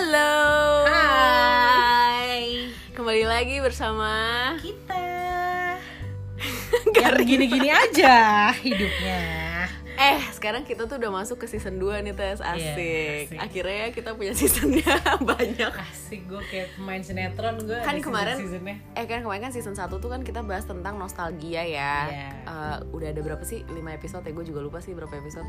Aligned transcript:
Halo. 0.00 0.88
Hai 0.88 2.72
Kembali 2.96 3.20
lagi 3.28 3.60
bersama 3.60 4.08
kita 4.56 5.04
Yang 6.96 7.20
gini-gini 7.28 7.68
aja 7.68 8.48
hidupnya 8.56 9.20
Eh, 10.00 10.16
sekarang 10.32 10.64
kita 10.64 10.88
tuh 10.88 10.96
udah 10.96 11.12
masuk 11.12 11.44
ke 11.44 11.52
season 11.52 11.76
2 11.76 12.00
nih, 12.00 12.16
Tes. 12.16 12.40
Asik. 12.40 12.80
Iya, 12.80 13.28
asik. 13.28 13.36
Akhirnya 13.44 13.92
kita 13.92 14.16
punya 14.16 14.32
seasonnya 14.32 14.96
banyak. 15.36 15.68
Asik 15.68 16.24
gue 16.24 16.40
kayak 16.48 16.80
pemain 16.80 17.04
sinetron 17.04 17.60
gue 17.68 17.76
Kan 17.84 18.00
kemarin. 18.00 18.40
Eh 18.96 19.04
kan 19.04 19.20
kemarin 19.20 19.44
kan 19.44 19.52
season 19.52 19.76
1 19.76 19.92
tuh 19.92 20.08
kan 20.08 20.24
kita 20.24 20.40
bahas 20.40 20.64
tentang 20.64 20.96
nostalgia 20.96 21.60
ya. 21.60 22.08
Iya. 22.08 22.28
Eh, 22.48 22.76
udah 22.96 23.12
ada 23.12 23.20
berapa 23.20 23.44
sih? 23.44 23.68
5 23.68 23.76
episode 23.92 24.24
ya. 24.24 24.32
Gue 24.32 24.48
juga 24.48 24.64
lupa 24.64 24.80
sih 24.80 24.96
berapa 24.96 25.12
episode. 25.12 25.44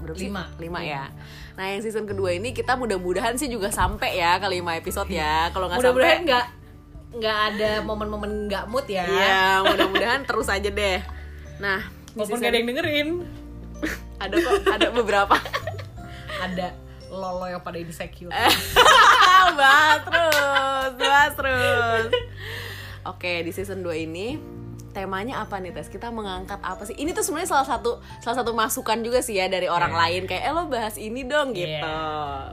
Berapa 0.00 0.16
sih? 0.16 0.26
Lima. 0.26 0.44
5 0.56 0.80
ya. 0.82 1.04
Nah, 1.54 1.64
yang 1.68 1.80
season 1.80 2.04
kedua 2.04 2.32
ini 2.32 2.50
kita 2.50 2.74
mudah-mudahan 2.74 3.36
sih 3.36 3.46
juga 3.46 3.68
sampai 3.68 4.16
ya 4.16 4.36
ke 4.36 4.48
5 4.48 4.60
episode 4.76 5.08
ya. 5.08 5.48
Kalau 5.50 5.68
nggak 5.68 5.78
Mudah-mudahan 5.78 6.16
sampai 6.16 6.26
nggak 6.26 6.46
nggak 7.10 7.38
ada 7.50 7.70
momen-momen 7.82 8.46
nggak 8.46 8.64
mood 8.66 8.86
ya 8.86 9.02
Iya, 9.02 9.66
mudah-mudahan 9.66 10.22
terus 10.24 10.46
aja 10.46 10.66
deh. 10.66 11.02
Nah, 11.58 11.82
Walaupun 12.12 12.26
season- 12.32 12.40
gak 12.40 12.50
ada 12.50 12.58
yang 12.58 12.68
dengerin 12.68 13.08
ada 14.22 14.34
kok, 14.36 14.52
ada 14.64 14.88
beberapa. 14.90 15.36
Ada 16.38 16.66
lolo 17.10 17.44
yang 17.44 17.58
pada 17.60 17.76
insecure 17.76 18.30
bahas 19.58 20.00
terus, 20.00 20.90
bahas 20.96 21.32
terus. 21.34 22.06
Oke, 23.02 23.42
di 23.42 23.50
season 23.50 23.80
2 23.80 24.06
ini 24.06 24.38
temanya 24.90 25.40
apa 25.40 25.56
nih 25.56 25.70
Tes? 25.70 25.86
Kita 25.86 26.08
mengangkat 26.08 26.58
apa 26.58 26.82
sih? 26.82 26.94
Ini 26.94 27.10
tuh 27.10 27.22
sebenarnya 27.22 27.50
salah 27.52 27.66
satu 27.68 27.98
salah 28.18 28.36
satu 28.36 28.50
masukan 28.50 28.98
juga 29.00 29.18
sih 29.18 29.34
ya 29.34 29.46
dari 29.46 29.66
orang 29.66 29.90
Iya. 29.90 30.00
lain 30.00 30.22
kayak 30.26 30.42
eh 30.42 30.52
lo 30.52 30.64
bahas 30.66 30.94
ini 30.94 31.22
dong 31.22 31.52
gitu. 31.52 31.96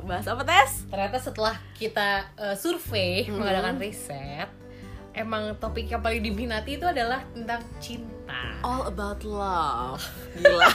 Bahas 0.03 0.25
apa 0.25 0.41
Tes? 0.41 0.85
Ternyata 0.85 1.17
setelah 1.17 1.55
kita 1.73 2.07
eh, 2.35 2.55
survei 2.55 3.25
Hmm. 3.25 3.39
mengadakan 3.39 3.75
riset 3.77 4.49
Emang 5.11 5.57
topik 5.57 5.89
yang 5.89 5.99
paling 5.99 6.21
diminati 6.21 6.77
itu 6.77 6.85
adalah 6.85 7.25
tentang 7.31 7.57
cinta 7.77 8.53
All 8.61 8.85
about 8.85 9.21
love. 9.21 9.97
Gila. 10.33 10.69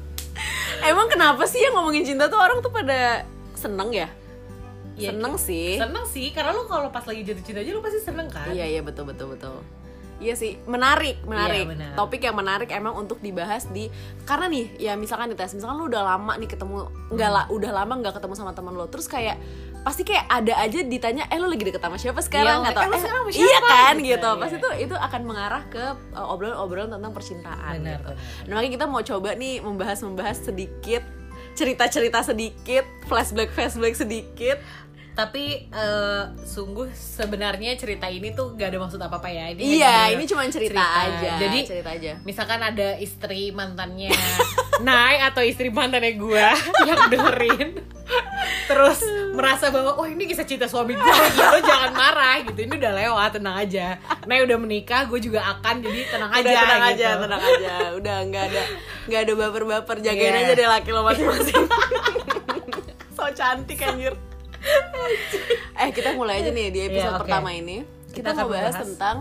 Emang 0.86 1.06
kenapa 1.08 1.42
sih 1.42 1.58
yang 1.58 1.74
ngomongin 1.74 2.04
cinta 2.04 2.26
tuh 2.26 2.36
orang 2.36 2.60
tuh 2.60 2.70
pada 2.70 3.24
seneng 3.54 3.90
ya? 3.90 4.06
Iya, 4.94 5.10
seneng 5.10 5.34
sih. 5.34 5.74
Seneng 5.74 6.06
sih, 6.06 6.30
karena 6.30 6.54
lu 6.54 6.70
kalau 6.70 6.86
pas 6.88 7.02
lagi 7.02 7.26
jatuh 7.26 7.42
cinta 7.42 7.58
aja 7.58 7.70
lu 7.72 7.82
pasti 7.82 7.98
seneng 7.98 8.30
kan? 8.30 8.46
Iya 8.46 8.62
iya 8.68 8.80
betul 8.80 9.10
betul 9.10 9.34
betul. 9.34 9.58
Iya 10.22 10.34
sih, 10.38 10.56
menarik, 10.70 11.18
menarik. 11.26 11.66
Iya, 11.66 11.72
benar. 11.74 11.90
Topik 11.98 12.22
yang 12.22 12.36
menarik 12.38 12.70
emang 12.70 12.94
untuk 12.94 13.18
dibahas 13.18 13.66
di 13.70 13.90
karena 14.22 14.46
nih, 14.46 14.66
ya 14.78 14.92
misalkan 14.94 15.30
di 15.30 15.36
tes, 15.36 15.50
misalkan 15.52 15.74
lu 15.74 15.90
udah 15.90 16.02
lama 16.14 16.38
nih 16.38 16.46
ketemu 16.46 16.86
nggak 17.10 17.30
lah, 17.30 17.44
udah 17.50 17.70
lama 17.74 17.92
nggak 17.98 18.14
ketemu 18.14 18.34
sama 18.38 18.52
teman 18.54 18.78
lo, 18.78 18.86
terus 18.86 19.10
kayak 19.10 19.36
pasti 19.84 20.06
kayak 20.06 20.24
ada 20.30 20.54
aja 20.64 20.80
ditanya, 20.80 21.28
eh 21.28 21.36
lu 21.36 21.50
lagi 21.50 21.66
deket 21.66 21.82
sama 21.82 21.98
siapa 22.00 22.22
sekarang? 22.24 22.64
Iya, 22.64 22.72
Atau, 22.72 22.82
eh, 22.82 22.88
eh, 22.88 23.00
sekarang 23.02 23.22
sama 23.26 23.30
iya 23.34 23.46
siapa?" 23.52 23.68
kan 23.68 23.94
Gitu, 23.98 24.06
gitu. 24.08 24.30
iya. 24.30 24.40
Pasti 24.40 24.56
tuh 24.62 24.72
itu 24.80 24.94
akan 24.96 25.20
mengarah 25.28 25.62
ke 25.68 25.84
uh, 26.16 26.32
obrolan-obrolan 26.32 26.90
tentang 26.94 27.12
percintaan. 27.12 27.72
Benar, 27.82 28.00
gitu. 28.00 28.10
benar. 28.14 28.46
Nah, 28.48 28.52
makanya 28.56 28.72
kita 28.80 28.84
mau 28.88 29.02
coba 29.04 29.30
nih 29.36 29.54
membahas-membahas 29.60 30.38
sedikit 30.40 31.04
cerita-cerita 31.54 32.18
sedikit, 32.26 32.84
flashback-flashback 33.06 33.94
sedikit. 33.94 34.58
Tapi 35.14 35.44
eh, 35.64 36.22
sungguh 36.42 36.90
sebenarnya 36.90 37.78
cerita 37.78 38.10
ini 38.10 38.34
tuh 38.34 38.52
gak 38.52 38.74
ada 38.74 38.82
maksud 38.82 38.98
apa-apa 38.98 39.30
ya 39.30 39.46
Ini 39.48 39.62
iya, 39.62 40.10
ini 40.10 40.26
cuma 40.26 40.42
cerita, 40.50 40.82
aja. 40.82 41.38
Jadi 41.38 41.58
cerita 41.64 41.90
aja. 41.90 42.12
misalkan 42.22 42.58
ada 42.58 42.98
istri 42.98 43.50
mantannya 43.50 44.10
Nay 44.82 45.22
atau 45.22 45.38
istri 45.40 45.70
mantannya 45.70 46.18
gua 46.18 46.50
yang 46.88 47.06
dengerin 47.06 47.78
terus 48.64 49.00
merasa 49.32 49.70
bahwa 49.70 49.96
oh 49.96 50.04
ini 50.04 50.24
kisah 50.24 50.44
cinta 50.44 50.64
suami 50.64 50.92
gue 50.92 51.04
ya 51.04 51.48
lo 51.48 51.60
jangan 51.60 51.92
marah 51.92 52.36
gitu 52.42 52.60
ini 52.60 52.76
udah 52.76 52.92
lewat 52.92 53.30
tenang 53.34 53.56
aja 53.56 53.96
Nay 54.24 54.40
udah 54.40 54.56
menikah 54.56 55.06
gue 55.06 55.16
juga 55.18 55.40
akan 55.46 55.80
jadi 55.80 56.00
tenang 56.10 56.30
aja 56.30 56.42
udah 56.42 56.52
tenang 56.58 56.82
gitu. 56.82 56.92
aja 56.92 57.08
tenang 57.16 57.42
aja 57.42 57.74
udah 57.94 58.16
nggak 58.24 58.44
ada 58.44 58.62
nggak 59.06 59.20
ada 59.20 59.32
baper-baper 59.34 59.96
jagain 60.00 60.32
Iya. 60.32 60.40
aja 60.42 60.52
deh 60.54 60.68
laki 60.68 60.90
lo 60.90 61.00
masing-masing 61.02 61.64
so 63.16 63.24
cantik 63.30 63.80
anjir 63.80 64.12
eh 65.76 65.90
kita 65.90 66.10
mulai 66.12 66.40
aja 66.40 66.50
nih 66.50 66.68
di 66.68 66.80
episode 66.82 67.04
Iya, 67.06 67.14
oke. 67.14 67.22
pertama 67.22 67.50
ini 67.50 67.76
kita, 68.08 68.30
Kita 68.30 68.30
mau 68.36 68.48
bahas 68.48 68.70
membahas- 68.70 68.82
tentang 68.84 69.16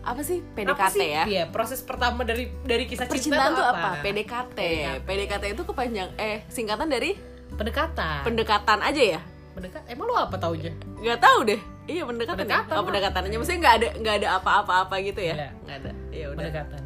apa 0.00 0.20
sih 0.20 0.38
PDKT 0.46 0.72
Apa 0.72 0.88
sih? 0.90 1.08
ya 1.10 1.22
Iya, 1.26 1.44
proses 1.48 1.80
pertama 1.80 2.20
dari 2.22 2.48
dari 2.62 2.84
kisah 2.84 3.04
percintaan 3.04 3.52
cinta 3.52 3.52
tuh 3.52 3.56
tuh 3.58 3.66
apa? 3.70 3.90
PDKT. 4.00 4.58
PDKT 5.02 5.44
itu 5.50 5.62
kepanjang 5.62 6.08
eh 6.16 6.44
singkatan 6.46 6.86
dari 6.86 7.16
Pendekatan. 7.50 8.22
pendekatan 8.22 8.78
aja 8.80 9.02
ya 9.10 9.20
Pendekat. 9.50 9.82
Emang 9.86 10.06
lu 10.06 10.14
apa 10.14 10.36
taunya? 10.36 10.70
nggak 10.96 11.18
tahu 11.18 11.38
deh 11.44 11.60
iya 11.84 12.02
pendekatan 12.02 12.38
ya? 12.38 12.46
Pendekatan 12.46 12.70
oh, 12.70 12.76
lah. 12.76 12.86
pendekatan 12.86 13.20
aja 13.22 13.36
maksudnya 13.36 13.60
nggak 13.60 13.74
ada 13.74 13.88
nggak 13.98 14.14
ada 14.16 14.28
apa-apa-apa 14.36 14.94
gitu 15.02 15.20
ya 15.20 15.34
Nggak. 15.34 15.52
nggak 15.60 15.76
ada 15.76 15.90
ya 16.10 16.26
udah 16.26 16.38
Pendekatan. 16.40 16.82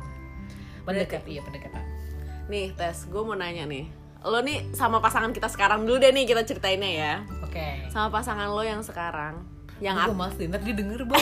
Pendekat, 0.85 1.23
iya 1.25 1.41
pendekatan. 1.41 1.83
nih 2.45 2.67
tes 2.73 2.97
gue 3.05 3.21
mau 3.21 3.33
nanya 3.33 3.65
nih 3.65 3.85
lo 4.25 4.41
nih 4.41 4.73
sama 4.73 5.05
pasangan 5.05 5.37
kita 5.37 5.53
sekarang 5.53 5.85
dulu 5.85 6.01
deh 6.01 6.09
nih 6.09 6.25
kita 6.25 6.49
ceritainnya 6.49 6.91
ya. 6.91 7.15
Oke. 7.45 7.93
sama 7.93 8.11
pasangan 8.11 8.51
lo 8.51 8.65
yang 8.65 8.81
sekarang. 8.81 9.45
Yang 9.79 9.97
aku 10.01 10.13
males 10.17 10.35
deh, 10.41 10.49
ntar 10.49 10.65
dia 10.65 10.75
denger, 10.75 11.05
Bo. 11.05 11.15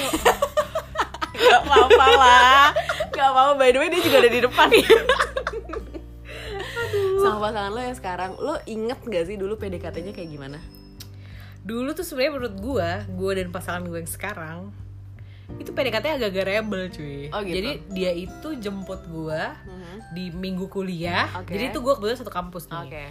gak 1.43 1.61
apa-apa 1.67 2.07
lah. 2.15 2.65
Gak 3.11 3.27
apa-apa 3.27 3.53
by 3.59 3.71
the 3.75 3.79
way 3.83 3.89
dia 3.91 4.01
juga 4.01 4.23
ada 4.23 4.31
di 4.31 4.41
depan. 4.41 4.69
Sama 7.23 7.39
pasangan 7.39 7.71
lo 7.75 7.81
yang 7.83 7.97
sekarang 7.99 8.31
lo 8.39 8.55
inget 8.71 9.03
gak 9.03 9.27
sih 9.27 9.37
dulu 9.37 9.59
PDKT-nya 9.59 10.15
kayak 10.15 10.31
gimana? 10.31 10.59
Dulu 11.63 11.95
tuh 11.95 12.07
sebenarnya 12.07 12.33
menurut 12.39 12.55
gue, 12.59 12.89
gue 13.19 13.33
dan 13.39 13.49
pasangan 13.51 13.83
gue 13.87 13.99
yang 13.99 14.11
sekarang 14.11 14.59
itu 15.53 15.71
PDKT 15.71 16.07
agak-agak 16.17 16.45
rebel 16.45 16.83
cuy. 16.89 17.29
Oh, 17.29 17.41
gitu. 17.41 17.55
Jadi 17.61 17.71
dia 17.91 18.11
itu 18.11 18.49
jemput 18.57 19.05
gue 19.05 19.41
di 20.11 20.29
minggu 20.29 20.67
kuliah. 20.67 21.29
Oke. 21.37 21.53
Jadi 21.53 21.65
itu 21.71 21.79
gue 21.79 21.93
kebetulan 21.93 22.19
satu 22.19 22.33
kampus 22.33 22.67
nih. 22.67 22.81
oke 22.83 23.05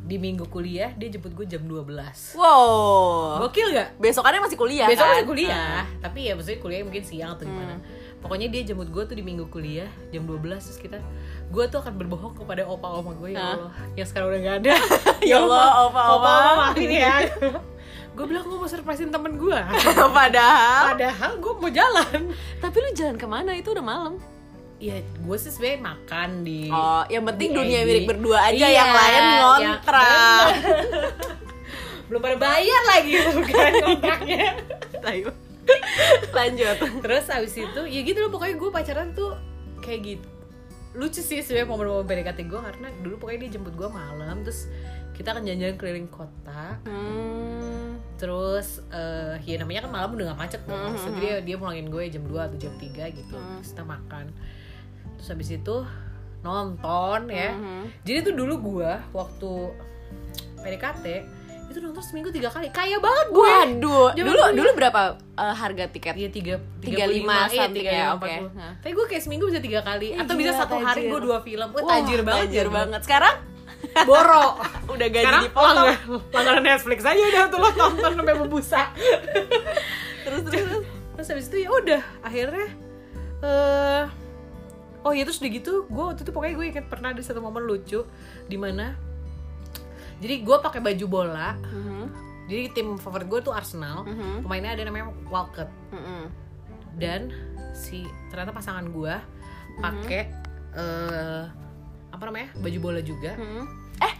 Di 0.00 0.16
minggu 0.16 0.48
kuliah 0.48 0.90
dia 0.96 1.06
jemput 1.06 1.30
gue 1.32 1.46
jam 1.46 1.62
12 1.62 1.86
wow 2.34 3.38
Gokil 3.38 3.70
gak? 3.70 3.94
besokannya 3.94 4.42
masih 4.42 4.58
kuliah 4.58 4.88
Besok 4.88 5.06
kan? 5.06 5.12
masih 5.14 5.26
kuliah, 5.28 5.86
tapi 6.00 6.26
ya 6.26 6.32
maksudnya 6.34 6.58
kuliah 6.58 6.82
mungkin 6.82 7.04
siang 7.04 7.36
atau 7.36 7.44
gimana. 7.46 7.78
Hmm. 7.78 8.18
Pokoknya 8.18 8.48
dia 8.50 8.64
jemput 8.66 8.90
gue 8.90 9.02
tuh 9.06 9.14
di 9.14 9.22
minggu 9.22 9.46
kuliah 9.48 9.86
jam 10.10 10.26
12 10.26 10.40
terus 10.56 10.76
kita 10.76 10.98
gue 11.46 11.64
tuh 11.68 11.78
akan 11.78 11.94
berbohong 11.94 12.34
kepada 12.34 12.66
opa-oma 12.66 13.12
gue 13.14 13.32
ya? 13.32 13.54
Allah 13.54 13.72
yang 13.94 14.08
sekarang 14.08 14.34
udah 14.34 14.40
gak 14.40 14.56
ada. 14.64 14.74
Ya 15.30 15.36
Allah, 15.36 15.68
opa-oma. 15.86 16.32
maafin 16.58 16.90
ya. 16.90 17.14
gue 18.20 18.26
bilang 18.26 18.44
gue 18.44 18.52
mau 18.54 18.68
surprisein 18.68 19.08
temen 19.08 19.32
gue. 19.34 19.56
padahal 20.12 20.92
Padahal 20.92 21.32
gue 21.34 21.52
mau 21.56 21.70
jalan. 21.70 22.20
tapi 22.60 22.76
lu 22.78 22.90
jalan 22.92 23.16
ke 23.16 23.24
mana 23.24 23.50
itu 23.54 23.70
udah 23.70 23.80
malam 23.82 24.20
Ya 24.76 24.96
gue 25.00 25.36
sih 25.36 25.48
sebenarnya 25.48 25.80
makan 25.86 26.28
di. 26.40 26.68
Oh, 26.68 27.04
yang 27.06 27.20
penting 27.22 27.52
dunia 27.54 27.80
milik 27.82 28.04
berdua 28.06 28.44
aja, 28.46 28.56
Iya, 28.58 28.68
yang 28.74 28.90
lain 28.90 29.12
yang- 29.14 29.36
ngontrak. 29.38 30.48
Belum 32.08 32.20
pada 32.20 32.36
bayar 32.38 32.82
lagi 32.86 33.12
kontraknya. 33.84 34.56
Tai. 34.94 35.20
Lanjut. 36.30 36.76
Terus 36.98 37.24
abis 37.28 37.54
itu 37.54 37.80
ya 37.82 38.00
gitu 38.02 38.18
loh 38.18 38.30
pokoknya 38.30 38.56
gue 38.56 38.70
pacaran 38.70 39.08
tuh 39.10 39.36
kayak 39.78 40.00
gitu 40.06 40.28
lucu 40.90 41.20
sih 41.20 41.38
sebenarnya 41.38 41.68
momen-momen 41.68 42.02
PDKT 42.04 42.40
gue 42.44 42.60
karena 42.60 42.88
dulu 42.98 43.14
pokoknya 43.16 43.46
dia 43.46 43.50
jemput 43.54 43.74
gue 43.74 43.86
malam 43.86 44.42
terus 44.42 44.66
kita 45.12 45.30
akan 45.30 45.44
jalan-jalan 45.44 45.76
keliling 45.76 46.08
kota 46.08 46.82
Hmm. 46.82 47.49
Terus 48.20 48.84
eh 48.90 49.40
ya 49.42 49.56
namanya 49.56 49.80
kan 49.82 49.90
malam 49.90 50.10
udah 50.12 50.26
gak 50.28 50.38
macet 50.38 50.62
dong 50.64 50.76
Mhm. 50.76 50.92
Terus 50.92 51.04
dia 51.16 51.34
dia 51.40 51.56
pulangin 51.56 51.88
gue 51.88 52.02
jam 52.06 52.22
2 52.22 52.36
atau 52.44 52.58
jam 52.58 52.72
3 52.74 52.84
gitu 53.10 53.32
Mhm. 53.32 53.56
terus 53.56 53.70
kita 53.72 53.84
makan 53.86 54.24
terus 55.16 55.28
habis 55.28 55.48
itu 55.50 55.76
nonton 56.40 57.20
ya 57.28 57.50
Mhm. 57.50 57.82
jadi 58.02 58.18
tuh 58.22 58.34
dulu 58.34 58.54
gue 58.62 58.90
waktu 59.10 59.50
PDKT 60.58 61.06
itu 61.66 61.78
nonton 61.78 62.02
seminggu 62.02 62.28
tiga 62.28 62.50
kali 62.50 62.66
kaya 62.68 62.98
banget 62.98 63.26
gue 63.30 63.46
Waduh, 63.46 64.10
dulu 64.12 64.26
kuliah. 64.34 64.50
dulu 64.52 64.68
berapa 64.74 65.00
eh, 65.38 65.54
harga 65.54 65.84
tiket? 65.88 66.14
Iya 66.14 66.28
tiga 66.28 66.54
Tiga 66.80 67.04
lima 67.06 67.46
iya, 67.46 67.70
tiga 67.70 67.86
ya, 67.86 68.02
lima, 68.02 68.10
oke. 68.10 68.18
empat 68.18 68.30
puluh. 68.34 68.52
Hah. 68.58 68.72
Tapi 68.76 68.92
gue 68.92 69.06
kayak 69.06 69.22
seminggu 69.22 69.44
bisa 69.46 69.60
tiga 69.60 69.80
kali 69.80 70.08
Ih, 70.10 70.18
atau 70.18 70.34
bisa 70.34 70.50
gila, 70.50 70.60
satu 70.60 70.76
hari 70.76 71.00
tajir. 71.00 71.10
gue 71.10 71.20
dua 71.22 71.38
film. 71.40 71.68
Wah, 71.70 71.82
tajir 71.86 72.20
banget, 72.20 72.42
tajir 72.44 72.66
ya, 72.66 72.72
banget. 72.74 73.00
Sekarang 73.00 73.34
Boro. 74.02 74.60
udah 74.86 75.06
gaji 75.06 75.22
Sekarang 75.22 75.44
dipotong. 75.46 75.86
langganan, 76.30 76.62
Netflix 76.64 77.00
aja 77.02 77.22
udah 77.22 77.42
tuh 77.46 77.58
lo 77.58 77.70
tonton 77.72 78.12
sampai 78.12 78.34
berbusa. 78.36 78.82
Terus 80.22 80.40
terus. 80.42 80.54
terus. 80.60 80.84
Terus 81.10 81.26
habis 81.28 81.46
itu 81.46 81.56
ya 81.60 81.70
udah 81.70 82.02
akhirnya 82.20 82.66
eh 83.40 84.04
oh 85.00 85.12
ya 85.12 85.22
terus 85.22 85.36
udah 85.38 85.50
gitu 85.50 85.72
gue 85.86 86.04
waktu 86.06 86.22
itu 86.22 86.30
pokoknya 86.30 86.54
gue 86.54 86.66
ingat 86.70 86.86
pernah 86.86 87.08
ada 87.10 87.20
satu 87.20 87.40
momen 87.40 87.62
lucu 87.62 88.04
di 88.44 88.56
mana 88.56 88.92
jadi 90.18 90.40
gue 90.40 90.56
pakai 90.58 90.76
baju 90.78 91.06
bola 91.06 91.56
Mhm. 91.56 92.04
jadi 92.46 92.62
tim 92.70 92.96
favorit 92.96 93.24
gue 93.26 93.40
tuh 93.42 93.50
Arsenal 93.50 94.04
Mhm. 94.04 94.44
pemainnya 94.44 94.72
ada 94.72 94.84
namanya 94.84 95.08
Walcott 95.26 95.72
Mhm. 95.88 96.24
dan 96.96 97.32
si 97.72 98.04
ternyata 98.28 98.52
pasangan 98.52 98.84
gue 98.86 99.14
pakai 99.78 100.22
eh 100.72 101.44
apa 102.20 102.24
namanya 102.26 102.48
baju 102.54 102.78
bola 102.78 103.00
juga 103.00 103.32
Mhm. 103.32 103.62
Eh, 103.98 104.12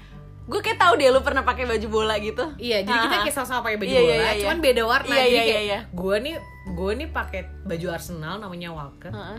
gue 0.47 0.61
kayak 0.62 0.79
tahu 0.79 0.93
deh 0.97 1.08
lu 1.08 1.20
pernah 1.20 1.43
pakai 1.43 1.64
baju 1.64 1.87
bola 1.87 2.17
gitu 2.17 2.44
Iya, 2.56 2.81
jadi 2.81 2.97
kita 2.99 3.12
Ah. 3.12 3.23
kayak 3.23 3.35
sama-sama 3.35 3.61
pakai 3.62 3.76
baju 3.79 3.87
Iya, 3.87 4.00
iya, 4.00 4.08
bola, 4.08 4.17
iya, 4.17 4.31
iya. 4.31 4.41
cuman 4.41 4.58
beda 4.58 4.82
warna. 4.82 5.06
Iya, 5.06 5.20
jadi 5.20 5.29
iya, 5.31 5.43
kayak 5.43 5.62
iya, 5.62 5.79
iya. 5.79 5.81
gue 5.87 6.17
nih 6.19 6.35
gue 6.70 6.91
nih 6.97 7.08
pakai 7.11 7.41
baju 7.62 7.87
Arsenal 7.91 8.35
namanya 8.38 8.69
Walker. 8.70 9.11
Heeh. 9.11 9.38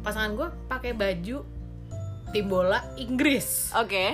Pasangan 0.00 0.30
gue 0.34 0.48
pakai 0.66 0.92
baju 0.92 1.36
tim 2.30 2.44
bola 2.44 2.78
Inggris. 2.94 3.72
oke 3.72 4.04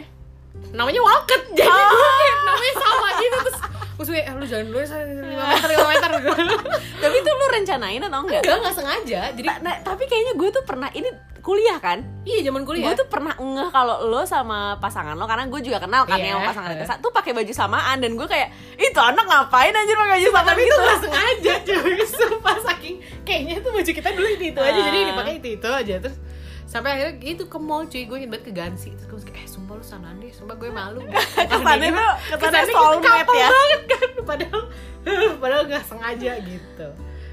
Namanya 0.71 1.01
Walker. 1.01 1.41
Jadi 1.51 1.67
Oh. 1.67 1.91
gue 1.91 2.11
kayak 2.17 2.39
namanya 2.45 2.75
sama 2.77 3.09
gitu 3.17 3.37
terus 3.41 3.59
terus 3.93 4.09
gue 4.09 4.19
eh, 4.19 4.33
lu 4.33 4.45
jangan 4.45 4.65
dulu 4.65 4.79
ya 4.79 4.89
5 4.89 5.05
meter 5.53 5.69
5 5.69 5.93
meter 5.93 6.11
tapi 7.03 7.17
itu 7.17 7.31
lu 7.31 7.47
rencanain 7.51 8.01
atau 8.01 8.21
enggak 8.23 8.41
enggak 8.41 8.57
enggak 8.59 8.75
sengaja 8.75 9.21
jadi 9.31 9.45
Ta- 9.47 9.61
nah, 9.61 9.75
tapi 9.79 10.05
kayaknya 10.05 10.33
gue 10.35 10.49
tuh 10.51 10.65
pernah 10.65 10.89
ini 10.91 11.11
kuliah 11.51 11.79
kan? 11.79 11.99
Iya 12.23 12.47
zaman 12.47 12.63
kuliah. 12.63 12.87
Gue 12.87 12.95
tuh 12.97 13.09
pernah 13.09 13.35
ngeh 13.35 13.69
kalau 13.69 14.07
lo 14.07 14.23
sama 14.23 14.59
pasangan 14.77 15.13
lo 15.13 15.27
karena 15.27 15.45
gue 15.45 15.61
juga 15.61 15.79
kenal 15.79 16.05
kan 16.05 16.15
Iya. 16.17 16.31
yang 16.31 16.47
pasangan 16.47 16.71
kita. 16.73 16.95
Tuh 16.97 17.11
pakai 17.11 17.33
baju 17.33 17.51
samaan 17.51 17.99
dan 17.99 18.15
gue 18.15 18.25
kayak 18.25 18.49
itu 18.77 18.95
anak 18.97 19.25
ngapain 19.25 19.73
anjir 19.73 19.93
pakai 19.93 20.15
baju 20.15 20.29
samaan 20.29 20.47
tapi 20.47 20.61
itu 20.61 20.69
gitu 20.69 20.77
nggak 20.79 20.99
sengaja 21.03 21.55
cuy. 21.61 21.95
Sumpah 22.17 22.57
saking 22.63 22.97
kayaknya 23.23 23.55
tuh 23.59 23.71
baju 23.71 23.91
kita 23.91 24.09
dulu 24.11 24.29
itu 24.31 24.45
itu 24.47 24.61
aja. 24.61 24.71
Ah. 24.73 24.85
jadi 24.85 24.99
dipakai 25.11 25.33
itu 25.37 25.49
itu 25.53 25.69
aja. 25.69 25.95
Terus 25.99 26.17
sampai 26.65 26.91
akhirnya 26.95 27.15
itu 27.27 27.45
ke 27.45 27.59
mall 27.59 27.83
cuy. 27.85 28.03
Gue 28.05 28.17
inget 28.17 28.31
banget 28.31 28.45
ke 28.47 28.53
Gansi. 28.55 28.89
Terus 28.95 29.07
gue 29.11 29.19
kayak 29.27 29.43
eh 29.43 29.51
sumpah 29.51 29.75
lu 29.75 29.83
sanaan 29.83 30.17
deh. 30.17 30.31
Sumpah 30.31 30.55
gue 30.55 30.71
malu. 30.71 31.03
Kesannya 31.51 31.91
tuh- 31.91 32.17
kesannya 32.31 32.39
kesannya 32.39 32.73
soulmate 32.73 33.35
ya. 33.35 33.49
banget 33.49 33.83
kan? 33.89 34.09
Padahal 34.23 34.61
padahal 35.43 35.63
nggak 35.67 35.85
sengaja 35.85 36.33
gitu. 36.41 36.89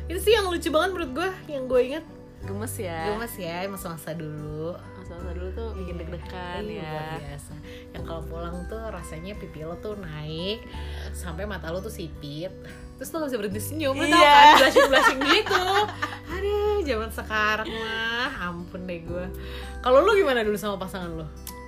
Itu 0.08 0.20
sih 0.20 0.34
yang 0.34 0.48
lucu 0.48 0.68
banget 0.68 0.90
menurut 0.90 1.12
gue 1.14 1.30
yang 1.48 1.68
gue 1.68 1.82
inget 1.84 2.06
gemes 2.40 2.74
ya. 2.78 3.10
Gemes 3.10 3.34
ya 3.36 3.66
masa-masa 3.66 4.12
dulu. 4.12 4.76
Masa-masa 4.96 5.32
dulu 5.32 5.50
tuh 5.52 5.70
bikin 5.76 5.96
deg-degan 5.98 6.62
Iya, 6.62 6.78
ya. 6.78 6.90
luar 6.90 7.08
biasa. 7.20 7.54
Yang 7.92 8.04
kalau 8.04 8.22
pulang 8.24 8.58
tuh 8.66 8.82
rasanya 8.88 9.34
pipi 9.34 9.62
lo 9.62 9.76
tuh 9.78 9.96
naik 9.96 10.62
sampai 11.12 11.44
mata 11.44 11.70
lo 11.70 11.80
tuh 11.80 11.90
sipit. 11.90 12.54
Terus 12.96 13.10
lo 13.10 13.22
gak 13.22 13.30
bisa 13.30 13.38
berhenti 13.38 13.62
senyum 13.64 13.94
lo 13.94 14.06
tau 14.06 14.16
Iya. 14.16 14.34
kan 14.34 14.56
blushing 14.60 14.88
blushing 14.88 15.20
gitu. 15.24 15.64
Aduh 16.28 16.78
zaman 16.82 17.10
sekarang 17.10 17.68
mah 17.68 18.32
ampun 18.44 18.82
deh 18.84 19.02
gue 19.02 19.26
kalau 19.80 20.00
lo 20.00 20.14
gimana 20.14 20.42
dulu 20.42 20.56
sama 20.56 20.78
pasangan 20.78 21.10
lo? 21.14 21.28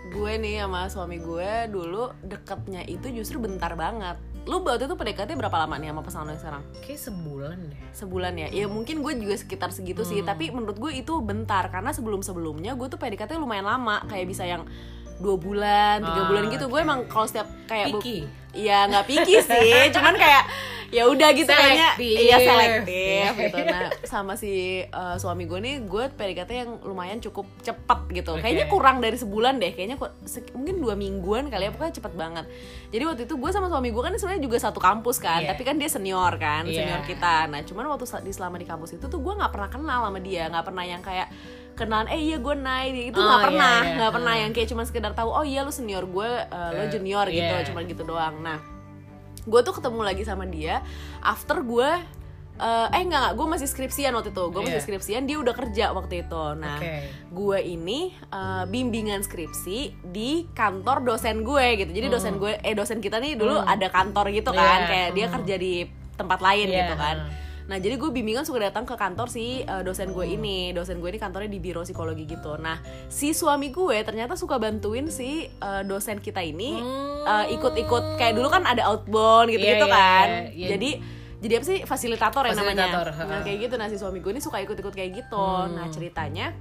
Gue 0.09 0.35
nih 0.35 0.59
sama 0.59 0.87
suami 0.87 1.17
gue 1.17 1.51
dulu 1.67 2.09
deketnya 2.21 2.81
itu 2.83 3.09
justru 3.11 3.37
bentar 3.37 3.75
banget 3.75 4.17
lu 4.49 4.65
waktu 4.65 4.89
itu 4.89 4.97
PDKT 4.97 5.37
berapa 5.37 5.53
lama 5.61 5.77
nih 5.77 5.93
sama 5.93 6.01
pasangan 6.01 6.25
lo 6.25 6.31
yang 6.33 6.41
sekarang? 6.41 6.63
Kayak 6.81 7.01
sebulan 7.05 7.57
deh. 7.69 7.79
Sebulan 7.93 8.33
ya? 8.33 8.47
Ya 8.49 8.65
mungkin 8.65 9.05
gue 9.05 9.13
juga 9.21 9.37
sekitar 9.37 9.69
segitu 9.69 10.01
sih. 10.01 10.25
Tapi 10.25 10.49
menurut 10.49 10.81
gue 10.81 10.91
itu 10.97 11.21
bentar. 11.21 11.69
Karena 11.69 11.93
sebelum 11.93 12.25
sebelumnya 12.25 12.73
gue 12.73 12.89
tuh 12.89 12.97
PDKT 12.97 13.37
lumayan 13.37 13.69
lama. 13.69 14.01
Kayak 14.09 14.25
bisa 14.25 14.49
yang 14.49 14.65
dua 15.21 15.37
bulan 15.37 16.01
tiga 16.01 16.21
Ah, 16.25 16.27
bulan 16.33 16.43
gitu. 16.49 16.65
Gue 16.65 16.81
emang 16.81 17.05
kalau 17.05 17.29
setiap 17.29 17.45
kayak 17.69 17.93
Picky. 17.93 18.25
Iya 18.49 18.89
nggak 18.89 19.05
picky 19.05 19.45
sih, 19.45 19.73
cuman 19.93 20.17
kayak 20.17 20.43
ya 20.89 21.05
udah 21.05 21.29
gitu 21.31 21.47
kayaknya 21.47 21.89
Selektif. 21.93 22.17
iya 22.19 22.37
selektif 22.39 23.29
gitu. 23.37 23.57
Nah 23.63 23.87
sama 24.11 24.33
si 24.33 24.51
uh, 24.83 25.15
suami 25.15 25.45
gue 25.45 25.59
nih, 25.59 25.75
gue 25.83 26.03
PDKT 26.09 26.51
yang 26.51 26.71
lumayan 26.81 27.17
cukup 27.19 27.45
cepet 27.59 27.99
gitu. 28.11 28.33
Oke. 28.33 28.41
Kayaknya 28.41 28.65
kurang 28.67 28.97
dari 28.97 29.15
sebulan 29.15 29.57
deh, 29.57 29.71
kayaknya 29.71 29.97
mungkin 30.51 30.75
dua 30.77 30.93
mingguan 30.93 31.47
kali 31.47 31.65
ya, 31.65 31.71
pokoknya 31.71 31.93
cepet 31.95 32.13
banget. 32.13 32.45
Jadi 32.89 33.03
waktu 33.05 33.21
itu 33.23 33.33
gue 33.33 33.49
sama 33.49 33.67
suami 33.67 33.89
gue 33.89 34.01
kan 34.01 34.13
sebenarnya 34.13 34.41
juga 34.41 34.57
satu 34.57 34.79
kampus 34.79 35.17
kan, 35.17 35.41
Iya. 35.41 35.53
tapi 35.53 35.61
kan 35.61 35.75
dia 35.75 35.87
senior 35.87 36.33
kan, 36.35 36.65
Iya. 36.65 36.81
senior 36.81 37.01
kita. 37.05 37.45
Nah 37.45 37.61
cuman 37.61 37.85
waktu 37.87 38.05
di 38.19 38.33
selama 38.33 38.57
di 38.57 38.65
kampus 38.65 38.97
itu 38.97 39.05
tuh 39.05 39.19
gue 39.19 39.33
nggak 39.35 39.51
pernah 39.51 39.69
kenal 39.69 39.99
sama 40.05 40.19
dia, 40.19 40.49
nggak 40.49 40.65
pernah 40.65 40.83
yang 40.83 41.01
kayak 41.01 41.29
kenalan 41.73 42.11
eh 42.11 42.19
iya 42.19 42.35
gue 42.35 42.55
naik 42.55 42.91
itu 43.07 43.15
Oh, 43.15 43.23
nggak 43.23 43.39
iya, 43.39 43.45
pernah 43.47 43.75
iya. 43.79 43.95
nggak 43.95 44.11
pernah 44.11 44.33
Hmm. 44.35 44.41
yang 44.43 44.51
kayak 44.51 44.67
cuma 44.67 44.83
sekedar 44.83 45.13
tahu 45.13 45.29
oh 45.31 45.45
iya 45.47 45.63
lu 45.63 45.71
senior 45.71 46.03
gue 46.03 46.27
uh, 46.27 46.69
lo 46.75 46.83
Eh, 46.83 46.91
junior 46.91 47.23
gitu 47.25 47.39
iya. 47.55 47.63
cuma 47.63 47.79
gitu 47.83 48.03
doang 48.03 48.35
nah 48.43 48.59
gue 49.43 49.59
tuh 49.61 49.73
ketemu 49.73 50.01
lagi 50.01 50.23
sama 50.23 50.43
dia 50.43 50.81
after 51.19 51.61
gue 51.61 51.91
eh 52.59 52.87
eh 52.91 53.01
enggak 53.07 53.19
enggak 53.23 53.33
gue 53.39 53.47
masih 53.47 53.67
skripsian 53.71 54.11
waktu 54.11 54.35
itu 54.35 54.43
gue 54.51 54.59
masih 54.59 54.75
Iya. 54.75 54.83
skripsian 54.83 55.23
dia 55.23 55.39
udah 55.39 55.55
kerja 55.55 55.95
waktu 55.95 56.27
itu 56.27 56.43
nah 56.59 56.75
Oke. 56.75 57.07
gue 57.31 57.59
ini 57.63 57.99
eh, 58.11 58.63
bimbingan 58.67 59.23
skripsi 59.23 59.79
di 60.03 60.43
kantor 60.51 61.07
dosen 61.07 61.47
gue 61.47 61.65
gitu 61.79 61.91
jadi 61.95 62.11
dosen 62.11 62.35
gue 62.35 62.59
eh 62.59 62.75
dosen 62.75 62.99
kita 62.99 63.23
nih 63.23 63.39
dulu 63.39 63.63
ada 63.63 63.87
kantor 63.87 64.27
gitu 64.35 64.51
kan 64.51 64.59
Hmm. 64.59 64.83
Iya, 64.83 64.89
kayak 64.91 65.09
dia 65.15 65.25
hmm. 65.25 65.35
kerja 65.39 65.55
di 65.55 65.73
tempat 66.19 66.39
lain 66.43 66.67
Iya, 66.67 66.77
gitu 66.83 66.95
kan 66.99 67.15
hmm. 67.23 67.47
Nah 67.69 67.77
jadi 67.77 68.01
gue 68.01 68.09
bimbingan 68.09 68.41
suka 68.49 68.65
datang 68.65 68.81
ke 68.81 68.97
kantor 68.97 69.29
si 69.29 69.61
uh, 69.61 69.85
dosen 69.85 70.09
gue 70.09 70.25
ini. 70.25 70.73
Dosen 70.73 70.97
gue 70.97 71.09
ini 71.13 71.21
kantornya 71.21 71.45
di 71.45 71.61
biro 71.61 71.85
psikologi 71.85 72.25
gitu. 72.25 72.57
Nah 72.57 72.81
si 73.13 73.37
suami 73.37 73.69
gue 73.69 74.01
ternyata 74.01 74.33
suka 74.33 74.57
bantuin 74.57 75.05
si 75.13 75.45
uh, 75.61 75.85
dosen 75.85 76.17
kita 76.17 76.41
ini 76.41 76.81
uh, 77.29 77.45
Ikut-ikut. 77.53 78.17
Kayak 78.17 78.41
dulu 78.41 78.49
kan 78.49 78.65
ada 78.65 78.89
outbound 78.89 79.53
gitu-gitu 79.53 79.85
Hmm. 79.85 79.93
Iya, 79.93 80.01
iya, 80.01 80.01
kan. 80.01 80.27
iya, 80.27 80.49
iya. 80.49 80.69
Jadi 80.73 80.89
jadi 81.39 81.53
apa 81.61 81.65
sih? 81.69 81.77
Fasilitator 81.85 82.43
ya 82.49 82.51
namanya. 82.57 82.89
Fasilitator, 82.89 83.07
Nah 83.29 83.39
kayak 83.45 83.57
gitu. 83.69 83.75
Nah 83.77 83.87
si 83.87 83.95
suami 84.01 84.17
gue 84.17 84.31
ini 84.33 84.41
suka 84.41 84.57
ikut-ikut 84.65 84.93
kayak 84.97 85.11
gitu. 85.13 85.37
Hmm. 85.37 85.77
Nah 85.77 85.85
ceritanya 85.93 86.57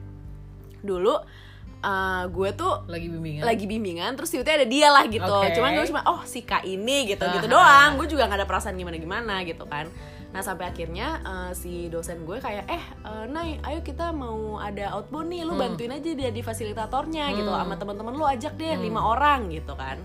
dulu 0.85 1.17
uh, 1.17 2.25
gue 2.29 2.49
tuh 2.53 2.85
lagi 2.85 3.09
bimbingan. 3.09 3.43
lagi 3.49 3.65
bimbingan 3.65 4.13
terus 4.15 4.29
tiba-tiba 4.29 4.61
ada 4.61 4.69
dia 4.69 4.89
lah 4.93 5.09
gitu. 5.09 5.25
Oke. 5.25 5.57
cuman 5.57 5.73
gue 5.73 5.89
cuma 5.89 6.05
oh 6.05 6.21
si 6.29 6.45
kak 6.45 6.69
ini 6.69 7.17
gitu 7.17 7.25
gitu 7.33 7.49
doang. 7.49 7.97
Gue 7.97 8.07
juga 8.13 8.29
nggak 8.29 8.45
ada 8.45 8.47
perasaan 8.47 8.77
gimana 8.77 9.01
gimana 9.01 9.41
gitu 9.49 9.65
kan 9.65 9.89
nah 10.29 10.41
sampai 10.41 10.69
akhirnya 10.69 11.09
eh, 11.19 11.53
si 11.53 11.73
dosen 11.87 12.23
gue 12.23 12.37
kayak 12.37 12.65
eh 12.67 12.85
eh, 13.03 13.25
Nay 13.27 13.57
ayo 13.63 13.81
kita 13.81 14.11
mau 14.11 14.59
ada 14.59 14.93
outbound 14.93 15.29
nih 15.29 15.43
lu 15.43 15.53
Hmm. 15.53 15.63
bantuin 15.67 15.89
aja 15.91 16.11
dia 16.11 16.29
di 16.29 16.41
fasilitatornya 16.41 17.33
gitu 17.33 17.49
Hmm. 17.49 17.61
sama 17.63 17.75
teman-teman 17.75 18.13
lu 18.13 18.25
ajak 18.25 18.53
deh 18.55 18.77
lima 18.79 19.01
orang 19.03 19.49
gitu 19.49 19.73
kan 19.73 19.97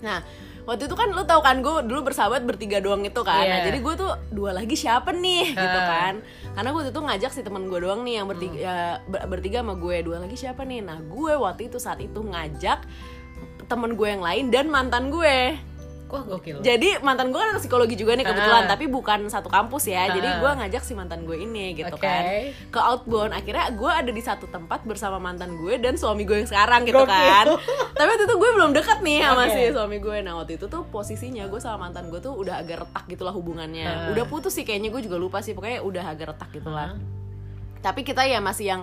nah 0.00 0.20
waktu 0.62 0.86
itu 0.86 0.94
kan 0.94 1.08
lu 1.08 1.22
tahu 1.22 1.40
kan 1.40 1.56
gue 1.58 1.72
dulu 1.82 2.00
bersahabat 2.06 2.40
bertiga 2.42 2.78
doang 2.78 3.00
itu 3.00 3.20
kan 3.20 3.40
nah, 3.42 3.58
Iya. 3.58 3.66
jadi 3.66 3.78
gue 3.80 3.94
tuh 3.96 4.12
dua 4.30 4.50
lagi 4.50 4.72
siapa 4.74 5.08
nih 5.10 5.52
gitu 5.52 5.78
Ah. 5.78 5.88
kan 5.90 6.14
karena 6.50 6.68
gue 6.70 6.78
waktu 6.78 6.90
itu 6.90 7.00
ngajak 7.02 7.30
si 7.30 7.40
teman 7.40 7.64
gue 7.66 7.78
doang 7.78 8.00
nih 8.00 8.14
yang 8.14 8.26
bertiga 8.26 8.52
Hmm. 8.52 8.60
ya, 8.62 8.76
ber- 9.02 9.24
bertiga 9.26 9.56
sama 9.58 9.74
gue 9.74 9.96
dua 10.00 10.16
lagi 10.18 10.36
siapa 10.36 10.62
nih 10.62 10.80
nah 10.80 10.98
gue 10.98 11.32
waktu 11.34 11.62
itu 11.66 11.76
saat 11.76 11.96
itu 11.98 12.16
ngajak 12.18 12.84
temen 13.66 13.92
gue 13.94 14.08
yang 14.10 14.20
lain 14.20 14.48
dan 14.48 14.66
mantan 14.66 15.08
gue 15.08 15.56
wah 16.10 16.22
gokil 16.24 16.58
jadi 16.60 16.98
mantan 16.98 17.28
gue 17.28 17.38
kan 17.38 17.48
anak 17.48 17.60
psikologi 17.60 17.94
juga 17.94 18.12
nih 18.12 18.22
kebetulan 18.24 18.62
Ah. 18.62 18.68
tapi 18.68 18.84
bukan 18.86 19.24
satu 19.26 19.46
kampus 19.46 19.86
ya 19.86 20.10
jadi 20.10 20.28
Ah. 20.28 20.36
gue 20.36 20.50
ngajak 20.58 20.82
si 20.82 20.92
mantan 20.92 21.22
gue 21.22 21.36
ini 21.36 21.72
gitu 21.74 21.90
Oke. 21.90 22.02
kan 22.02 22.22
ke 22.50 22.80
outbound 22.80 23.30
akhirnya 23.32 23.70
gue 23.70 23.86
ada 23.88 24.08
di 24.08 24.18
satu 24.18 24.44
tempat 24.46 24.82
bersama 24.82 25.16
mantan 25.16 25.54
gue 25.56 25.74
dan 25.76 25.94
suami 25.94 26.22
gue 26.22 26.36
yang 26.36 26.48
sekarang 26.48 26.82
gitu 26.82 26.98
Gokil. 26.98 27.06
kan 27.06 27.46
tapi 27.92 28.08
waktu 28.08 28.24
itu 28.24 28.36
gue 28.36 28.50
belum 28.52 28.70
deket 28.72 28.98
nih 29.00 29.18
sama 29.22 29.42
Oke. 29.42 29.52
si 29.52 29.62
suami 29.70 29.96
gue 29.98 30.16
nah 30.20 30.34
waktu 30.34 30.52
itu 30.54 30.66
tuh 30.66 30.82
posisinya 30.84 31.46
gue 31.46 31.58
sama 31.58 31.86
mantan 31.86 32.08
gue 32.08 32.18
tuh 32.18 32.32
udah 32.32 32.58
agak 32.58 32.82
retak 32.82 33.04
gitulah 33.06 33.30
hubungannya 33.30 33.86
Ah. 33.86 34.10
udah 34.10 34.24
putus 34.24 34.52
sih 34.52 34.62
kayaknya 34.62 34.90
gue 34.90 35.02
juga 35.02 35.16
lupa 35.16 35.38
sih 35.38 35.52
pokoknya 35.52 35.80
udah 35.80 36.04
agak 36.04 36.26
retak 36.30 36.50
gitu 36.52 36.68
lah 36.68 36.90
Ah. 36.90 36.98
tapi 37.80 38.02
kita 38.02 38.22
ya 38.22 38.38
masih 38.38 38.66
yang 38.68 38.82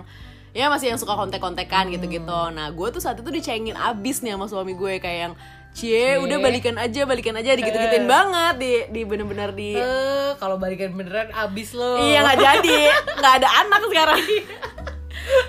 ya 0.50 0.66
masih 0.66 0.88
yang 0.88 0.96
suka 0.96 1.12
kontek-kontekan 1.12 1.86
Hmm. 1.86 1.94
gitu-gitu 1.94 2.40
nah 2.50 2.66
gue 2.68 2.88
tuh 2.88 2.98
saat 2.98 3.14
itu 3.14 3.28
dicengin 3.28 3.76
abis 3.76 4.20
nih 4.20 4.32
sama 4.32 4.46
suami 4.46 4.72
gue 4.72 4.96
kayak 4.96 5.18
yang 5.22 5.34
cie 5.70 6.16
udah 6.16 6.38
balikan 6.38 6.74
aja 6.74 7.04
balikan 7.04 7.34
aja 7.34 7.54
gitu-gituin 7.54 8.02
Eh. 8.02 8.08
banget 8.08 8.54
di 8.56 8.72
di 8.90 9.00
bener-bener 9.02 9.50
di 9.52 9.72
Eh, 9.72 10.30
kalau 10.36 10.56
balikan 10.56 10.90
beneran 10.92 11.30
abis 11.30 11.70
lo 11.72 11.96
iya 11.98 12.20
nggak 12.20 12.38
jadi. 12.38 12.78
Nggak 13.18 13.34
ada 13.36 13.48
anak 13.58 13.82
sekarang. 13.84 14.20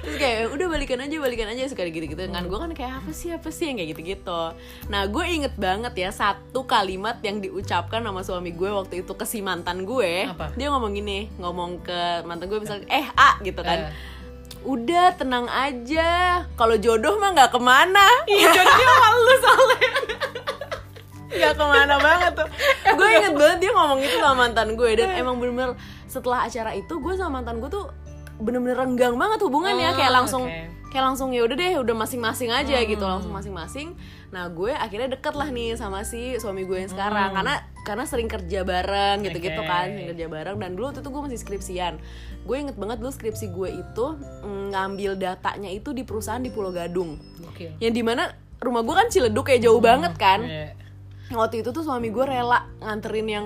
Terus 0.03 0.17
kayak 0.17 0.51
udah 0.51 0.67
balikan 0.67 0.99
aja 0.99 1.15
balikan 1.17 1.47
aja 1.47 1.63
suka 1.65 1.87
gitu-gitu 1.87 2.19
kan 2.27 2.43
gue 2.43 2.59
kan 2.59 2.71
kayak 2.73 2.99
apa 2.99 3.11
sih 3.11 3.31
apa 3.31 3.47
sih? 3.47 3.65
Yang 3.65 3.77
kayak 3.77 3.89
gitu-gitu. 3.89 4.41
Nah 4.85 5.01
gue 5.05 5.23
inget 5.25 5.55
banget 5.55 5.93
ya 5.97 6.09
satu 6.11 6.61
kalimat 6.63 7.15
yang 7.21 7.39
diucapkan 7.39 8.01
sama 8.01 8.19
suami 8.19 8.51
gue 8.51 8.67
waktu 8.67 9.01
itu 9.01 9.11
ke 9.11 9.23
si 9.23 9.39
mantan 9.39 9.81
gue 9.81 10.27
Apa? 10.27 10.51
dia 10.53 10.67
ngomong 10.67 10.91
gini 10.91 11.31
ngomong 11.35 11.79
ke 11.79 11.99
mantan 12.23 12.45
gue 12.45 12.59
misalnya 12.59 12.85
eh 12.87 13.07
a 13.09 13.39
gitu 13.39 13.61
kan. 13.61 13.87
Eh. 13.87 13.91
udah 14.59 15.15
tenang 15.15 15.47
aja. 15.47 16.43
Kalau 16.53 16.75
jodoh 16.75 17.15
mah 17.15 17.31
nggak 17.31 17.47
ke 17.49 17.59
mana. 17.59 18.03
Iya, 18.27 18.51
jodohnya 18.51 18.85
sama 18.93 19.07
lu 19.17 19.33
soalnya 19.39 19.89
nggak 21.29 21.53
ke 21.53 21.63
mana 21.63 21.95
banget 21.97 22.31
tuh 22.35 22.49
gue 22.91 23.07
inget 23.13 23.33
banget 23.33 23.57
dia 23.59 23.71
ngomong 23.71 23.99
itu 23.99 24.15
sama 24.17 24.35
mantan 24.39 24.73
gue 24.73 24.89
dan 24.95 25.09
emang 25.13 25.35
bener-bener 25.35 25.77
setelah 26.05 26.43
acara 26.43 26.73
itu 26.73 26.93
gue 26.95 27.13
sama 27.13 27.37
mantan 27.37 27.57
gue 27.57 27.69
tuh 27.69 27.85
bener-bener 28.37 28.75
renggang 28.75 29.13
banget 29.13 29.39
hubungannya 29.39 29.89
Oh, 29.89 29.95
kayak 29.95 30.13
langsung. 30.13 30.43
Hmm. 30.43 30.71
kayak 30.87 31.05
langsung 31.05 31.29
ya 31.29 31.43
udah 31.43 31.53
deh 31.53 31.73
udah 31.77 31.93
masing-masing 31.93 32.49
aja 32.49 32.81
gitu 32.81 33.03
langsung 33.03 33.29
masing-masing 33.29 33.93
nah 34.29 34.47
gue 34.47 34.71
akhirnya 34.71 35.11
deket 35.11 35.33
lah 35.33 35.45
nih 35.47 35.75
sama 35.75 36.01
si 36.01 36.33
suami 36.35 36.63
gue 36.63 36.77
yang 36.79 36.87
sekarang 36.87 37.29
karena 37.31 37.55
karena 37.79 38.03
sering 38.03 38.25
kerja 38.25 38.61
bareng 38.63 39.21
gitu-gitu 39.21 39.53
Hmm. 39.55 39.65
Oke. 39.65 39.73
kan 39.75 39.85
sering 39.87 40.09
kerja 40.09 40.25
bareng 40.27 40.55
dan 40.57 40.69
dulu 40.71 40.85
waktu 40.87 40.99
itu 40.99 41.09
gue 41.09 41.21
masih 41.21 41.37
skripsian 41.37 41.93
gue 42.41 42.55
inget 42.55 42.73
banget 42.73 42.97
dulu 42.97 43.11
skripsi 43.11 43.45
gue 43.49 43.69
itu 43.75 44.05
mm, 44.41 44.65
ngambil 44.71 45.11
datanya 45.15 45.69
itu 45.69 45.91
di 45.91 46.01
perusahaan 46.01 46.39
di 46.39 46.49
Pulau 46.49 46.71
Gadung 46.71 47.19
Gokil 47.37 47.75
yang 47.77 47.91
di 47.91 48.01
mana 48.01 48.31
rumah 48.57 48.81
gue 48.81 48.95
kan 48.95 49.07
Ciledug 49.07 49.43
kayak 49.43 49.61
jauh 49.61 49.77
banget 49.79 50.15
kan 50.15 50.41
Iya. 50.41 50.78
Waktu 51.31 51.61
itu 51.61 51.69
tuh 51.69 51.81
suami 51.81 52.09
gue 52.09 52.23
rela 52.23 52.65
nganterin 52.79 53.27
yang 53.27 53.45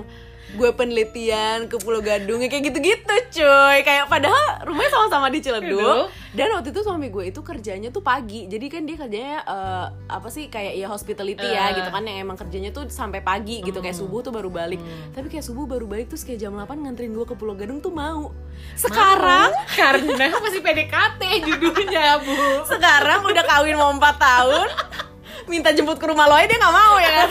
gue 0.54 0.70
penelitian 0.70 1.66
ke 1.66 1.82
Pulau 1.82 1.98
Gadung 1.98 2.38
ya 2.38 2.46
kayak 2.46 2.70
gitu-gitu 2.70 3.16
cuy. 3.34 3.80
Kayak 3.82 4.06
padahal 4.06 4.62
rumahnya 4.68 4.92
sama-sama 4.92 5.32
di. 5.32 5.40
Ciledug. 5.42 6.12
Dan 6.30 6.54
waktu 6.54 6.70
itu 6.70 6.84
suami 6.84 7.10
gue 7.10 7.32
itu 7.32 7.42
kerjanya 7.42 7.90
tuh 7.90 8.06
pagi. 8.06 8.46
Jadi 8.46 8.66
kan 8.68 8.86
dia 8.86 8.96
kerjanya 8.96 9.42
eh, 9.42 9.86
apa 10.06 10.28
sih 10.30 10.48
kayak 10.48 10.78
ya 10.78 10.86
hospitality 10.86 11.42
ya 11.42 11.74
Eh. 11.74 11.82
gitu 11.82 11.90
kan. 11.90 12.06
Yang 12.06 12.18
emang 12.22 12.38
kerjanya 12.38 12.70
tuh 12.70 12.86
sampai 12.86 13.26
pagi 13.26 13.66
gitu. 13.66 13.82
Kayak 13.82 13.98
subuh 13.98 14.22
tuh 14.22 14.30
baru 14.30 14.52
balik. 14.52 14.78
Tapi 15.16 15.32
kayak 15.32 15.42
subuh 15.42 15.66
baru 15.66 15.90
balik 15.90 16.12
terus 16.12 16.22
kayak 16.22 16.38
jam 16.38 16.54
8 16.54 16.70
nganterin 16.70 17.16
gue 17.16 17.26
ke 17.26 17.34
Pulau 17.34 17.58
Gadung 17.58 17.82
tuh 17.82 17.90
mau. 17.90 18.30
Sekarang 18.78 19.50
karena 19.80 20.28
masih 20.38 20.62
PDKT 20.62 21.22
judulnya 21.50 22.20
bu. 22.22 22.68
Sekarang 22.68 23.26
udah 23.26 23.44
kawin 23.48 23.74
mau 23.74 23.90
4 23.90 24.06
tahun 24.22 24.70
minta 25.48 25.70
jemput 25.76 25.98
ke 26.00 26.06
rumah 26.08 26.26
lo 26.30 26.36
aja 26.38 26.48
dia 26.48 26.60
nggak 26.60 26.76
mau 26.76 26.96
ya 27.00 27.12
kan? 27.12 27.30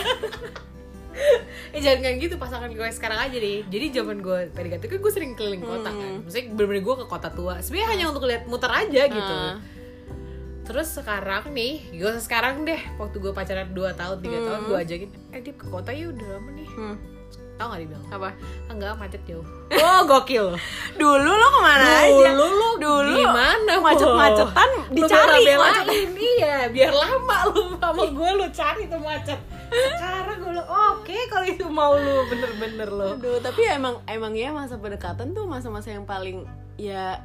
Eh 1.73 1.81
jangan 1.81 1.99
kayak 2.05 2.17
gitu 2.21 2.35
pasangan 2.37 2.69
gue 2.69 2.87
sekarang 2.93 3.19
aja 3.21 3.37
deh. 3.37 3.65
Jadi 3.65 3.85
zaman 3.93 4.21
gue 4.21 4.49
PDKT 4.53 4.83
kan 4.89 4.99
gue 5.01 5.11
sering 5.13 5.31
keliling 5.33 5.61
kota 5.65 5.89
kan. 5.89 6.11
Maksudnya 6.25 6.45
bener-bener 6.53 6.83
gue 6.85 6.95
ke 7.01 7.05
kota 7.09 7.29
tua. 7.33 7.55
Sebenarnya 7.65 7.89
hanya 7.93 8.05
untuk 8.13 8.25
lihat 8.29 8.45
muter 8.45 8.69
aja 8.69 9.01
gitu. 9.09 9.33
Ah. 9.33 9.57
terus 10.63 10.95
sekarang 10.95 11.51
nih 11.51 11.91
gue 11.91 12.11
sekarang 12.23 12.63
deh. 12.63 12.79
Waktu 12.95 13.17
gue 13.19 13.31
pacaran 13.35 13.73
2 13.75 13.99
tahun 13.99 14.17
3 14.23 14.47
tahun 14.47 14.59
gue 14.69 14.77
ajakin 14.79 15.09
eh 15.35 15.41
dia 15.43 15.53
ke 15.59 15.65
kota 15.67 15.91
ya 15.91 16.07
udah 16.07 16.27
lama 16.39 16.49
nih. 16.55 16.69
Hmm. 16.71 16.97
Tau 17.55 17.69
gak 17.69 17.79
dia 17.79 17.89
bilang? 17.89 18.05
Apa? 18.09 18.29
"Ah, 18.67 18.73
enggak 18.73 18.93
macet 18.97 19.21
jauh. 19.29 19.45
Oh 19.73 19.99
gokil. 20.05 20.53
Dulu 20.97 21.31
lo 21.33 21.47
ke 21.49 21.59
mana 21.61 21.85
aja? 22.05 22.29
Dulu 22.33 22.45
lu 22.49 22.69
dulu 22.81 23.13
gimana 23.17 23.73
macet-macetan 23.81 24.69
dicari 24.93 25.53
macet. 25.57 25.85
iya 26.17 26.67
biar 26.69 26.93
lama 26.93 27.37
lu 27.53 27.77
sama 27.77 28.03
gue 28.09 28.29
lu 28.37 28.45
cari 28.49 28.83
tuh 28.89 29.01
macet. 29.01 29.39
Sekarang 29.73 30.37
gue 30.37 30.53
lu 30.53 30.63
oke 30.63 31.17
kalau 31.29 31.45
itu 31.49 31.65
mau 31.69 31.93
lu 31.97 32.25
bener-bener 32.29 32.89
lu. 32.89 33.09
Aduh, 33.17 33.37
tapi 33.41 33.65
emang 33.65 33.97
emang 34.05 34.33
ya 34.37 34.53
masa 34.53 34.77
pendekatan 34.77 35.33
tuh 35.33 35.49
masa-masa 35.49 35.89
yang 35.89 36.05
paling 36.05 36.45
ya 36.77 37.21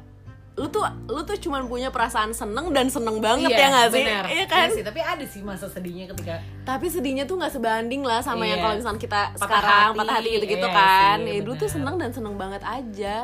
lu 0.59 0.67
tuh 0.67 0.83
lu 1.07 1.23
tuh 1.23 1.39
cuman 1.39 1.65
punya 1.65 1.87
perasaan 1.87 2.29
seneng 2.29 2.69
dan 2.69 2.85
seneng 2.85 3.17
banget 3.17 3.47
ya 3.49 3.67
nggak 3.69 3.87
sih? 3.89 4.03
bener. 4.03 4.23
Iya 4.27 4.45
kan? 4.45 4.67
Iya 4.67 4.75
sih, 4.75 4.83
tapi 4.83 4.99
ada 4.99 5.23
sih 5.23 5.39
masa 5.39 5.65
sedihnya 5.65 6.05
ketika 6.09 6.35
Tapi 6.61 6.85
sedihnya 6.85 7.23
tuh 7.23 7.39
nggak 7.39 7.53
sebanding 7.53 8.03
lah 8.03 8.19
sama 8.19 8.43
yang 8.43 8.59
Iya. 8.59 8.63
kalau 8.63 8.75
misalnya 8.75 8.99
kita 8.99 9.21
Patah 9.31 9.39
sekarang 9.39 9.87
hati. 9.87 9.97
patah 9.97 10.13
hati 10.13 10.29
gitu-gitu 10.35 10.67
Iya 10.67 10.75
kan. 10.75 11.17
sih, 11.17 11.31
ya 11.31 11.39
dulu 11.39 11.55
tuh 11.55 11.69
seneng 11.71 11.95
dan 11.95 12.11
seneng 12.11 12.35
banget 12.35 12.59
aja. 12.61 13.15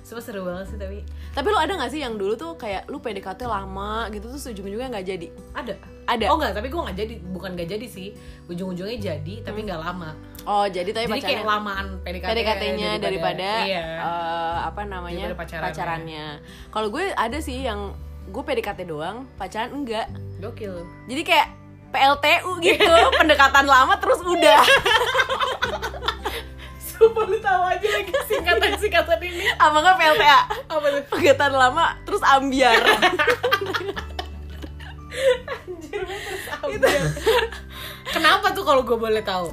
Semua 0.00 0.22
seru 0.22 0.40
banget 0.40 0.66
sih 0.66 0.78
tapi 0.78 1.04
Tapi 1.28 1.46
lu 1.46 1.58
ada 1.58 1.68
nggak 1.70 1.90
sih 1.90 2.00
yang 2.00 2.14
dulu 2.14 2.32
tuh 2.32 2.56
kayak 2.56 2.86
lu 2.86 2.96
PDKT 2.96 3.44
lama 3.44 4.08
gitu 4.08 4.24
terus 4.26 4.46
ujung-ujungnya 4.46 4.88
nggak 4.88 5.04
jadi? 5.06 5.26
ada 5.52 5.74
Ada. 6.06 6.24
oh 6.26 6.36
enggak 6.36 6.56
tapi 6.56 6.66
gue 6.66 6.80
nggak 6.80 6.96
jadi 6.96 7.14
bukan 7.28 7.50
nggak 7.52 7.68
jadi 7.68 7.86
sih 7.86 8.08
ujung-ujungnya 8.46 8.96
jadi 8.96 9.34
tapi 9.42 9.60
nggak 9.60 9.76
lama 9.76 10.16
Oh 10.48 10.64
jadi 10.64 10.88
tapi 10.96 11.12
jadi 11.12 11.20
kayak 11.20 11.44
lamaan 11.44 12.00
PDKT 12.00 12.32
PDKT-nya 12.32 12.90
daripada, 12.96 13.68
iya. 13.68 14.00
eh, 14.00 14.56
apa 14.64 14.80
namanya 14.88 15.28
Daripada 15.28 15.44
pacarannya. 15.44 15.68
pacarannya. 15.68 16.26
Kalau 16.72 16.88
gue 16.88 17.04
ada 17.12 17.36
sih 17.36 17.68
yang 17.68 17.92
gue 18.32 18.40
PDKT 18.40 18.88
doang, 18.88 19.28
pacaran 19.36 19.76
enggak. 19.76 20.08
gokil 20.40 20.88
Jadi 21.04 21.20
kayak 21.20 21.52
PLTU 21.92 22.64
gitu, 22.64 22.94
pendekatan 23.20 23.68
lama 23.68 24.00
terus 24.00 24.24
udah. 24.24 24.64
Sumpah 26.88 27.28
lu 27.28 27.36
tahu 27.38 27.62
aja 27.68 27.88
lagi 27.94 28.10
singkatan-singkatan 28.26 29.20
ini 29.22 29.46
Apa 29.54 29.76
enggak 29.84 29.96
PLTA? 30.00 30.40
apa 30.66 30.86
tuh 30.90 31.02
Pendekatan 31.12 31.52
lama 31.52 31.92
terus 32.08 32.24
ambiar. 32.24 32.72
Anjir 35.52 36.00
terus 36.08 36.44
ambil. 36.56 37.04
Kenapa 38.08 38.48
tuh 38.56 38.64
kalau 38.64 38.80
gue 38.80 38.96
boleh 38.96 39.20
tahu? 39.20 39.52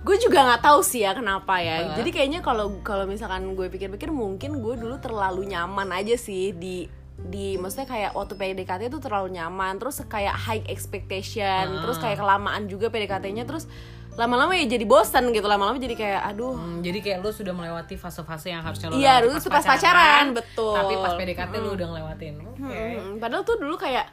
Gue 0.00 0.16
juga 0.18 0.38
nggak 0.42 0.62
tahu 0.62 0.80
sih 0.80 1.00
ya 1.00 1.12
kenapa 1.12 1.60
ya. 1.60 1.76
Heeh. 1.84 1.96
Jadi 1.96 2.10
kayaknya 2.10 2.40
kalau 2.40 2.80
kalau 2.80 3.04
misalkan 3.04 3.52
gue 3.52 3.68
pikir-pikir 3.68 4.08
mungkin 4.08 4.58
gue 4.58 4.74
dulu 4.74 4.96
terlalu 4.96 5.44
nyaman 5.46 5.92
aja 5.92 6.16
sih 6.16 6.50
di 6.50 6.88
di 7.20 7.54
maksudnya 7.54 7.84
kayak 7.84 8.10
waktu 8.12 8.32
PDKT 8.32 8.88
itu 8.88 8.96
terlalu 8.96 9.36
nyaman 9.36 9.76
terus 9.76 10.00
kayak 10.02 10.32
high 10.32 10.64
expectation 10.64 11.44
Ah. 11.68 11.80
terus 11.84 12.00
kayak 12.00 12.16
kelamaan 12.16 12.64
juga 12.64 12.88
PDKT-nya 12.88 13.44
terus 13.44 13.68
lama-lama 14.10 14.52
ya 14.52 14.64
jadi 14.66 14.82
bosan 14.82 15.28
gitu 15.28 15.44
lama-lama 15.44 15.76
jadi 15.76 15.94
kayak 15.94 16.20
aduh 16.26 16.52
Hmm, 16.52 16.80
jadi 16.80 16.98
kayak 16.98 17.18
lu 17.20 17.30
sudah 17.30 17.52
melewati 17.52 17.94
fase-fase 17.94 18.48
yang 18.48 18.60
harusnya 18.60 18.88
lu 18.88 18.96
Iya, 18.96 19.20
dulu 19.22 19.36
pas 19.46 19.62
pacaran, 19.62 20.32
betul. 20.32 20.74
Tapi 20.74 20.94
pas 20.96 21.12
PDKT 21.14 21.52
lu 21.56 21.70
udah 21.72 21.86
ngelewatin. 21.86 22.34
Oke. 22.42 22.80
Mm, 22.98 23.12
padahal 23.16 23.44
tuh 23.44 23.56
dulu 23.58 23.76
kayak 23.76 24.08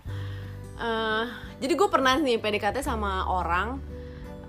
eh 0.78 1.24
jadi 1.58 1.74
gue 1.74 1.88
pernah 1.88 2.14
nih 2.18 2.38
PDKT 2.38 2.78
sama 2.82 3.26
orang 3.26 3.80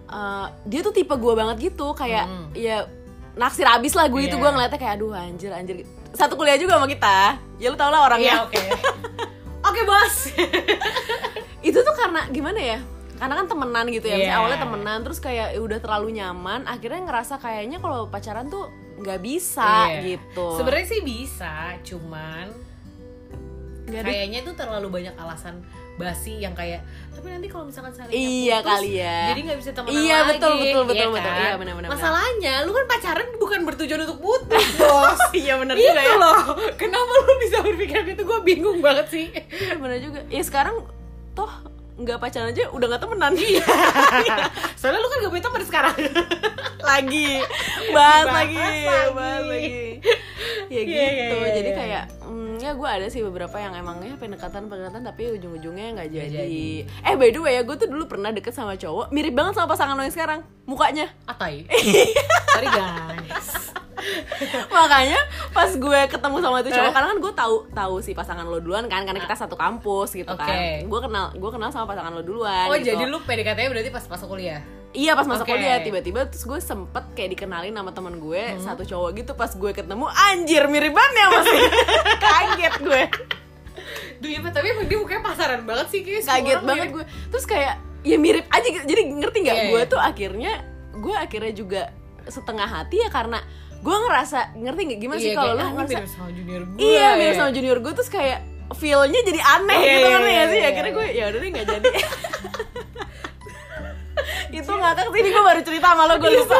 eh, 0.08 0.46
dia 0.64 0.80
tuh 0.80 0.90
tipe 0.90 1.12
gue 1.12 1.32
banget 1.32 1.56
gitu 1.62 1.92
kayak 1.92 2.24
Hmm. 2.24 2.48
ya 2.52 2.88
naksir 3.34 3.64
abis 3.64 3.92
lah 3.92 4.06
gue 4.06 4.22
itu 4.22 4.32
Iya. 4.32 4.40
gue 4.40 4.50
ngeliatnya 4.50 4.78
kayak 4.78 4.94
aduh 4.96 5.12
anjir 5.12 5.50
anjir 5.50 5.76
satu 6.10 6.34
kuliah 6.34 6.56
juga 6.56 6.74
sama 6.74 6.86
kita 6.86 7.36
ya 7.56 7.68
lu 7.68 7.76
tau 7.76 7.88
lah 7.88 8.04
orangnya 8.04 8.42
oke. 8.42 8.58
Oke, 9.60 9.84
Bos. 9.84 10.32
itu 11.60 11.76
tuh 11.76 11.94
karena 11.94 12.24
gimana 12.28 12.56
ya 12.56 12.78
karena 13.16 13.34
kan 13.36 13.46
temenan 13.46 13.84
gitu 13.88 14.06
ya 14.06 14.16
Misalnya 14.16 14.30
Iya. 14.30 14.38
awalnya 14.38 14.60
temenan 14.60 14.98
terus 15.02 15.18
kayak 15.18 15.48
ya 15.52 15.60
udah 15.60 15.78
terlalu 15.78 16.08
nyaman 16.14 16.60
akhirnya 16.64 17.00
ngerasa 17.04 17.34
kayaknya 17.36 17.76
kalau 17.76 18.06
pacaran 18.06 18.46
tuh 18.46 18.70
nggak 18.96 19.20
bisa 19.20 19.92
Iya. 19.92 20.16
gitu 20.16 20.46
Sebenarnya 20.56 20.86
sih 20.88 21.00
bisa, 21.00 21.54
cuman 21.84 22.48
kayaknya 23.86 24.40
tuh 24.42 24.54
terlalu 24.54 24.88
banyak 24.90 25.14
alasan 25.16 25.60
basi 25.98 26.38
yang 26.38 26.54
kayak 26.54 26.78
tapi 27.10 27.26
nanti 27.28 27.50
kalau 27.50 27.66
misalkan 27.66 27.90
saya 27.90 28.06
Iya 28.08 28.62
kali 28.62 28.94
ya. 28.96 29.34
jadi 29.34 29.40
nggak 29.42 29.58
bisa 29.58 29.70
temenan 29.74 29.98
Iya, 29.98 30.16
lagi 30.16 30.30
betul, 30.30 30.52
betul, 30.54 30.82
betul, 30.86 30.94
iya 30.94 31.06
betul. 31.10 31.18
kan? 31.26 31.34
Iya, 31.36 31.54
benar, 31.58 31.74
benar, 31.74 31.88
masalahnya 31.90 32.54
lu 32.62 32.70
kan 32.70 32.84
pacaran 32.86 33.28
bukan 33.36 33.60
bertujuan 33.64 34.00
untuk 34.00 34.18
putus 34.18 34.66
bos. 34.74 35.20
Iya 35.36 35.54
bener 35.58 35.74
itu 35.74 35.82
juga 35.84 35.98
ya. 36.00 36.14
loh. 36.14 36.38
Kenapa 36.76 37.10
lu 37.10 37.34
bisa 37.40 37.56
berpikir 37.60 37.98
gitu? 38.06 38.22
Gue 38.22 38.38
bingung 38.40 38.78
banget 38.78 39.06
sih. 39.08 39.26
Iya, 39.34 39.74
bener 39.76 39.98
juga. 39.98 40.20
Ya 40.26 40.40
sekarang 40.40 40.86
toh 41.34 41.50
nggak 41.98 42.18
pacaran 42.22 42.54
aja 42.54 42.70
udah 42.70 42.86
nggak 42.86 43.02
temenan. 43.02 43.32
Iya. 43.34 43.64
Soalnya 44.80 45.02
lu 45.02 45.08
kan 45.10 45.18
gak 45.18 45.32
punya 45.34 45.44
teman 45.44 45.62
sekarang. 45.66 45.96
Lagi. 46.88 47.42
Bahas 47.90 48.26
lagi 48.30 48.54
lagi. 48.56 48.86
bahas 49.12 49.44
lagi. 49.44 49.70
Ya 50.68 50.80
Iya, 50.80 50.82
gitu. 50.84 50.94
iya, 50.94 51.08
iya, 51.42 51.50
jadi 51.58 51.70
iya. 51.72 51.76
kayak 51.76 52.04
mm, 52.28 52.52
ya 52.62 52.70
gue 52.76 52.88
ada 52.88 53.06
sih 53.10 53.20
beberapa 53.24 53.56
yang 53.58 53.74
emangnya 53.74 54.14
pendekatan 54.16 54.68
pendekatan 54.70 55.02
tapi 55.04 55.32
ujung-ujungnya 55.36 55.96
nggak 55.98 56.08
jadi. 56.12 56.32
jadi. 56.44 56.68
eh 57.08 57.14
by 57.18 57.28
the 57.34 57.40
way 57.42 57.52
ya 57.58 57.62
gue 57.66 57.76
tuh 57.76 57.88
dulu 57.90 58.04
pernah 58.06 58.30
deket 58.30 58.54
sama 58.54 58.78
cowok 58.78 59.10
mirip 59.10 59.34
banget 59.34 59.58
sama 59.58 59.68
pasangan 59.68 59.96
lo 59.98 60.06
yang 60.06 60.14
sekarang 60.14 60.40
mukanya. 60.64 61.12
Atai. 61.26 61.66
Sorry 62.54 62.68
guys 62.72 63.67
makanya 64.74 65.20
pas 65.50 65.70
gue 65.70 66.00
ketemu 66.06 66.36
sama 66.38 66.56
itu 66.60 66.70
cowok 66.70 66.92
karena 66.92 67.06
kan 67.08 67.18
gue 67.18 67.32
tahu 67.34 67.56
tahu 67.70 67.94
si 67.98 68.12
pasangan 68.12 68.44
lo 68.44 68.58
duluan 68.58 68.86
kan 68.86 69.02
karena 69.02 69.18
kita 69.18 69.36
satu 69.36 69.54
kampus 69.54 70.14
gitu 70.14 70.28
Oke. 70.28 70.40
kan 70.40 70.58
gue 70.82 71.00
kenal 71.00 71.26
gue 71.32 71.50
kenal 71.50 71.68
sama 71.68 71.86
pasangan 71.86 72.12
lo 72.12 72.22
duluan 72.22 72.66
oh 72.66 72.76
gitu. 72.76 72.92
jadi 72.92 73.04
lu 73.04 73.18
PDKT-nya 73.20 73.68
berarti 73.68 73.90
pas 73.90 74.04
masuk 74.04 74.28
kuliah 74.30 74.60
Iya 74.88 75.12
pas 75.12 75.28
masuk 75.28 75.44
Oke. 75.44 75.52
kuliah 75.52 75.84
tiba-tiba 75.84 76.24
terus 76.26 76.42
gue 76.42 76.58
sempet 76.58 77.04
kayak 77.12 77.36
dikenalin 77.36 77.70
sama 77.70 77.92
teman 77.92 78.16
gue 78.16 78.40
Hmm. 78.48 78.56
satu 78.58 78.82
cowok 78.82 79.10
gitu 79.16 79.32
pas 79.34 79.52
gue 79.52 79.70
ketemu 79.70 80.06
anjir 80.08 80.64
mirip 80.66 80.96
banget 80.96 81.12
ya 81.14 81.26
masih 81.30 81.58
kaget 82.24 82.74
gue 82.80 83.02
Duh 84.18 84.28
ya 84.28 84.40
tapi 84.42 84.66
dia 84.84 84.96
mukanya 84.96 85.22
pasaran 85.22 85.62
banget 85.62 85.86
sih 85.88 86.00
kayak 86.00 86.24
kaget 86.24 86.60
banget 86.62 86.88
mirip. 86.88 86.94
gue 86.96 87.04
terus 87.28 87.44
kayak 87.44 87.74
ya 88.00 88.16
mirip 88.16 88.48
aja 88.48 88.64
gitu 88.64 88.84
jadi 88.84 89.02
ngerti 89.12 89.38
nggak 89.42 89.58
Iya, 89.58 89.68
gue 89.68 89.80
iya. 89.80 89.90
tuh 89.90 90.00
akhirnya 90.00 90.52
gue 90.94 91.14
akhirnya 91.14 91.52
juga 91.52 91.82
setengah 92.24 92.66
hati 92.66 92.96
ya 92.98 93.08
karena 93.08 93.38
gue 93.78 93.96
ngerasa 93.96 94.38
ngerti 94.56 94.80
nggak? 94.84 94.98
Gimana 94.98 95.18
sih 95.18 95.30
Iya, 95.30 95.36
kalau 95.36 95.52
lu 95.52 95.62
ah, 95.62 95.70
ngerasa 95.72 95.98
sama 96.06 96.30
junior 96.30 96.62
gue 96.64 96.76
iya 96.78 97.08
mirip 97.14 97.30
ya. 97.30 97.32
sama 97.36 97.50
junior 97.50 97.78
gue 97.78 97.92
terus 97.94 98.10
kayak 98.10 98.38
feelnya 98.74 99.20
jadi 99.22 99.40
aneh 99.40 99.76
Iya, 99.76 99.86
gitu 99.88 99.98
iya, 99.98 100.08
iya, 100.08 100.18
nggak 100.18 100.46
sih? 100.46 100.58
iya, 100.58 100.68
akhirnya 100.68 100.90
iya. 100.90 100.98
gue 100.98 101.06
ya 101.08 101.24
udah 101.26 101.38
deh 101.38 101.50
nggak 101.50 101.66
jadi. 101.68 101.88
Itu 104.50 104.72
ngakak 104.74 105.06
sih 105.08 105.20
ini 105.20 105.30
gue 105.30 105.44
baru 105.44 105.60
cerita 105.62 105.86
sama 105.94 106.02
lo 106.04 106.14
gue 106.18 106.28
Iya, 106.28 106.40
lupa. 106.42 106.58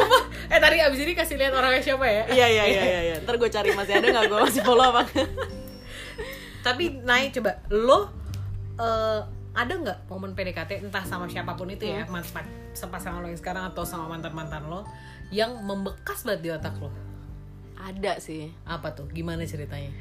eh 0.49 0.59
tadi 0.59 0.77
abis 0.79 1.01
ini 1.03 1.13
kasih 1.13 1.37
lihat 1.37 1.53
orangnya 1.53 1.83
siapa 1.83 2.07
ya? 2.07 2.23
Iya 2.31 2.47
iya 2.49 2.65
iya 2.65 2.83
iya 2.85 3.01
iya. 3.03 3.17
Ntar 3.21 3.35
gue 3.37 3.51
cari 3.51 3.71
masih 3.75 3.93
ada 3.95 4.07
nggak 4.09 4.25
gue 4.27 4.39
masih 4.41 4.63
follow 4.63 4.87
apa 4.87 5.03
tapi 6.67 7.01
naik 7.01 7.33
coba. 7.35 7.59
Lo 7.69 8.13
eh, 8.77 9.21
ada 9.53 9.73
nggak 9.75 9.99
momen 10.07 10.33
PDKT 10.33 10.85
entah 10.85 11.03
sama 11.03 11.27
siapa 11.27 11.53
pun 11.53 11.67
itu 11.67 11.83
ya 11.83 12.05
Hmm. 12.05 12.15
mantan 12.15 12.47
pasangan 12.79 13.19
lo 13.19 13.27
yang 13.27 13.35
sekarang 13.35 13.67
atau 13.67 13.83
sama 13.83 14.07
mantan 14.07 14.31
mantan 14.31 14.63
lo 14.71 14.87
yang 15.35 15.51
membekas 15.59 16.23
banget 16.23 16.41
di 16.41 16.51
otak 16.55 16.79
lo 16.79 16.95
ada 17.79 18.19
sih 18.19 18.51
apa 18.67 18.91
tuh 18.93 19.07
gimana 19.09 19.47
ceritanya 19.47 19.95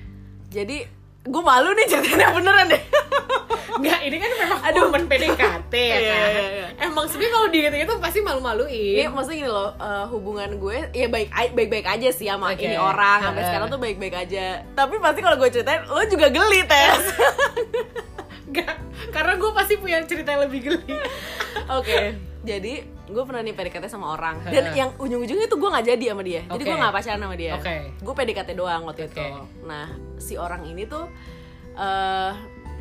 jadi 0.50 0.90
gue 1.28 1.44
malu 1.44 1.76
nih 1.76 1.88
ceritanya 1.88 2.34
beneran 2.34 2.68
deh 2.72 2.84
Enggak, 3.78 4.02
ini 4.10 4.18
kan 4.18 4.32
memang 4.42 4.60
Aduh. 4.66 4.90
momen 4.90 5.06
PDKT 5.06 5.74
ya 5.76 5.98
Iya, 6.02 6.16
kan 6.18 6.32
iya, 6.34 6.46
iya. 6.50 6.68
emang 6.82 7.06
sebenarnya 7.06 7.34
kalau 7.38 7.48
diinget 7.54 7.74
itu 7.78 7.94
pasti 8.02 8.20
malu-maluin 8.26 9.06
Ini 9.06 9.14
maksudnya 9.14 9.38
gini 9.38 9.52
loh, 9.54 9.70
eh, 9.78 10.06
hubungan 10.10 10.50
gue 10.58 10.78
ya 10.98 11.06
baik 11.06 11.30
baik 11.54 11.86
aja 11.86 12.10
sih 12.10 12.26
sama 12.26 12.58
Oke. 12.58 12.66
ini 12.66 12.74
orang 12.74 13.22
sampai 13.22 13.38
Heeh. 13.38 13.50
sekarang 13.54 13.68
tuh 13.70 13.78
baik 13.78 14.02
baik 14.02 14.16
aja. 14.18 14.66
Tapi 14.74 14.98
pasti 14.98 15.20
kalau 15.22 15.38
gue 15.38 15.50
ceritain, 15.54 15.86
lo 15.86 16.02
juga 16.10 16.26
geli 16.34 16.66
tes. 16.66 17.02
Enggak, 18.50 18.76
karena 19.16 19.34
gue 19.38 19.52
pasti 19.54 19.74
punya 19.78 20.02
cerita 20.10 20.34
yang 20.34 20.50
lebih 20.50 20.60
geli 20.74 20.94
Oke, 21.78 22.18
jadi 22.42 22.82
gue 23.08 23.24
pernah 23.24 23.42
nih 23.42 23.54
PDKT 23.54 23.86
sama 23.88 24.12
orang 24.12 24.44
dan 24.44 24.72
yang 24.72 24.90
ujung-ujungnya 24.96 25.46
tuh 25.46 25.58
gue 25.58 25.70
nggak 25.70 25.86
jadi 25.88 26.06
sama 26.08 26.22
dia 26.22 26.42
jadi 26.44 26.54
Oke. 26.58 26.64
gue 26.66 26.78
nggak 26.78 26.94
pacaran 26.94 27.20
sama 27.22 27.36
dia 27.36 27.52
Oke. 27.54 27.76
gue 27.96 28.14
PDKT 28.14 28.50
doang 28.54 28.82
waktu 28.84 29.04
Oke. 29.04 29.16
itu 29.16 29.26
nah 29.64 29.88
si 30.18 30.34
orang 30.36 30.64
ini 30.64 30.84
tuh 30.84 31.08
eh 31.74 32.34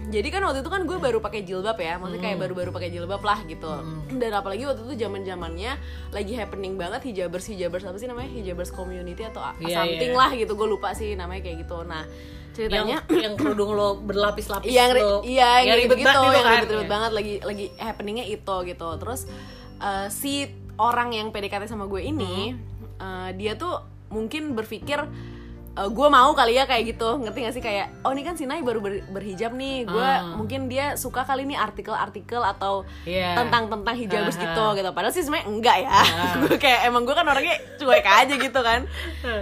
jadi 0.07 0.29
kan 0.29 0.45
waktu 0.45 0.61
itu 0.61 0.69
kan 0.69 0.85
gue 0.85 0.99
baru 0.99 1.19
pakai 1.19 1.41
jilbab 1.43 1.75
ya 1.77 1.97
maksudnya 1.97 2.21
Hmm. 2.21 2.27
kayak 2.29 2.39
baru-baru 2.39 2.71
pakai 2.71 2.91
jilbab 2.91 3.19
lah 3.21 3.41
gitu 3.43 3.73
dan 4.13 4.31
apalagi 4.31 4.63
waktu 4.63 4.85
itu 4.85 4.95
zaman 5.01 5.25
zamannya 5.25 5.73
lagi 6.11 6.33
happening 6.33 6.77
banget 6.77 7.01
hijabers 7.03 7.47
hijabers 7.47 7.83
apa 7.83 7.97
sih 7.97 8.07
namanya 8.07 8.29
hijabers 8.31 8.71
community 8.71 9.25
atau 9.25 9.41
a- 9.41 9.57
Iya, 9.59 9.83
something 9.83 10.13
iya. 10.13 10.21
lah 10.21 10.31
gitu 10.33 10.53
gue 10.53 10.69
lupa 10.69 10.93
sih 10.93 11.13
namanya 11.13 11.43
kayak 11.43 11.65
gitu 11.65 11.81
nah 11.83 12.05
yang 12.05 12.55
ceritanya 12.55 12.99
yang 13.11 13.35
kerudung 13.35 13.73
lo 13.73 13.99
berlapis-lapis 13.99 14.69
yang 14.69 14.93
lo 14.93 15.21
iya 15.23 15.61
yang 15.61 15.77
ribet 15.79 15.97
gitu, 15.99 16.07
gitu 16.07 16.21
yang 16.31 16.45
kan. 16.45 16.53
ribet-ribet 16.55 16.83
Iya. 16.83 16.93
banget 16.93 17.11
lagi 17.13 17.35
lagi 17.43 17.67
happeningnya 17.77 18.27
itu 18.27 18.57
gitu 18.65 18.89
terus 18.97 19.21
eh, 19.79 20.09
si 20.09 20.47
orang 20.77 21.11
yang 21.11 21.29
PDKT 21.29 21.67
sama 21.67 21.85
gue 21.85 22.01
ini 22.01 22.53
Hmm. 22.53 22.61
eh, 22.97 23.31
dia 23.35 23.55
tuh 23.55 23.79
mungkin 24.07 24.53
berpikir 24.53 25.03
eh, 25.73 25.89
gue 25.91 26.09
mau 26.09 26.33
kali 26.33 26.55
ya 26.55 26.65
kayak 26.65 26.85
gitu. 26.91 27.19
Ngerti 27.19 27.39
gak 27.39 27.53
sih? 27.53 27.61
Kayak 27.61 27.93
oh 28.01 28.09
ini 28.09 28.23
kan 28.23 28.33
si 28.33 28.45
Nay 28.45 28.61
baru 28.61 28.81
ber- 28.81 29.05
berhijab 29.07 29.53
nih. 29.53 29.85
Gue 29.85 30.01
Ah. 30.01 30.33
mungkin 30.33 30.67
dia 30.67 30.97
suka 30.97 31.21
kali 31.23 31.45
nih 31.45 31.55
artikel-artikel 31.55 32.41
atau 32.41 32.89
Iya. 33.03 33.37
tentang 33.37 33.69
tentang 33.69 33.93
hijabers 33.95 34.35
Aha. 34.35 34.45
gitu. 34.47 34.65
Gitu 34.75 34.91
padahal 34.91 35.13
sih 35.13 35.21
sebenarnya 35.21 35.47
enggak 35.47 35.77
ya. 35.79 35.91
Ah. 35.91 36.05
gue 36.43 36.57
kayak 36.57 36.81
emang 36.87 37.05
gue 37.05 37.13
kan 37.13 37.25
orangnya 37.25 37.57
cuek 37.77 38.05
aja 38.05 38.35
gitu 38.35 38.61
kan. 38.61 38.89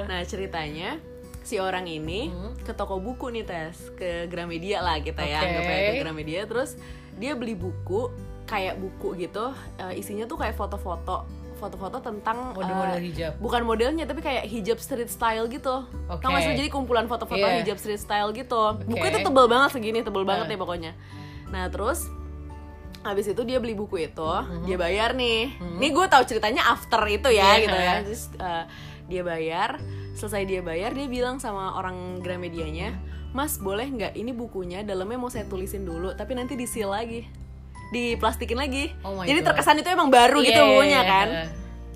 Nah 0.04 0.20
ceritanya 0.24 0.98
si 1.40 1.60
orang 1.60 1.84
ini 1.84 2.32
ke 2.58 2.72
toko 2.72 2.96
buku 2.96 3.28
nih 3.28 3.44
tes 3.44 3.92
ke 3.92 4.26
Gramedia 4.26 4.80
lah 4.80 4.98
kita 4.98 5.20
ya 5.20 5.38
anggap 5.38 5.62
aja 5.62 5.90
ke 5.92 6.00
Gramedia. 6.00 6.40
Terus 6.44 6.74
dia 7.14 7.36
beli 7.36 7.54
buku 7.54 8.10
kayak 8.44 8.76
buku 8.76 9.16
gitu 9.18 9.50
eh, 9.76 9.96
isinya 9.96 10.24
tuh 10.24 10.36
kayak 10.36 10.52
foto-foto 10.52 11.24
foto-foto 11.54 11.96
tentang 11.98 12.52
Model-model 12.52 12.98
eh, 12.98 13.04
hijab. 13.08 13.32
bukan 13.38 13.62
modelnya 13.62 14.04
tapi 14.04 14.20
kayak 14.20 14.44
hijab 14.44 14.76
street 14.76 15.08
style 15.08 15.46
gitu 15.46 15.86
Oke. 16.06 16.20
tau 16.20 16.30
gak 16.30 16.42
sih 16.42 16.52
jadi 16.52 16.68
kumpulan 16.68 17.06
foto-foto 17.06 17.40
Iya. 17.40 17.62
hijab 17.62 17.78
street 17.78 17.98
style 17.98 18.30
gitu 18.30 18.76
buku 18.84 19.00
Oke. 19.00 19.08
itu 19.08 19.18
tebel 19.22 19.46
banget 19.46 19.70
segini 19.72 20.00
tebel 20.00 20.22
banget 20.22 20.46
Eh. 20.46 20.52
ya 20.52 20.58
pokoknya 20.58 20.92
nah 21.48 21.66
terus 21.66 22.04
Habis 23.02 23.28
itu 23.28 23.44
dia 23.44 23.60
beli 23.60 23.76
buku 23.76 24.00
itu, 24.00 24.16
Mhm. 24.24 24.64
dia 24.64 24.80
bayar 24.80 25.12
nih. 25.12 25.52
Nih 25.76 25.92
gue 25.92 26.08
tahu 26.08 26.24
ceritanya 26.24 26.64
after 26.64 27.04
itu 27.04 27.28
ya 27.28 27.52
Iya. 27.52 27.60
gitu 27.60 27.76
ya. 27.76 27.92
Terus 28.00 28.22
eh, 28.34 28.64
dia 29.04 29.20
bayar, 29.20 29.76
selesai 30.16 30.48
dia 30.48 30.64
bayar 30.64 30.96
dia 30.96 31.04
bilang 31.04 31.36
sama 31.36 31.76
orang 31.76 32.24
Gramedianya, 32.24 32.96
"Mas, 33.30 33.60
boleh 33.60 33.84
nggak 33.86 34.16
ini 34.16 34.32
bukunya 34.32 34.80
dalamnya 34.80 35.20
mau 35.20 35.28
saya 35.28 35.44
tulisin 35.44 35.84
dulu, 35.84 36.16
tapi 36.16 36.32
nanti 36.32 36.56
di 36.56 36.64
seal 36.64 36.88
lagi." 36.88 37.28
Diplastikin 37.94 38.56
lagi. 38.56 38.90
Oh 39.00 39.14
my 39.14 39.24
Jadi 39.24 39.40
God. 39.40 39.46
terkesan 39.48 39.78
itu 39.78 39.88
emang 39.88 40.10
baru 40.10 40.38
gitu 40.40 40.56
Iya, 40.56 40.66
bukunya 40.68 40.90
iya, 40.98 41.02
kan. 41.06 41.28
iya. 41.28 41.44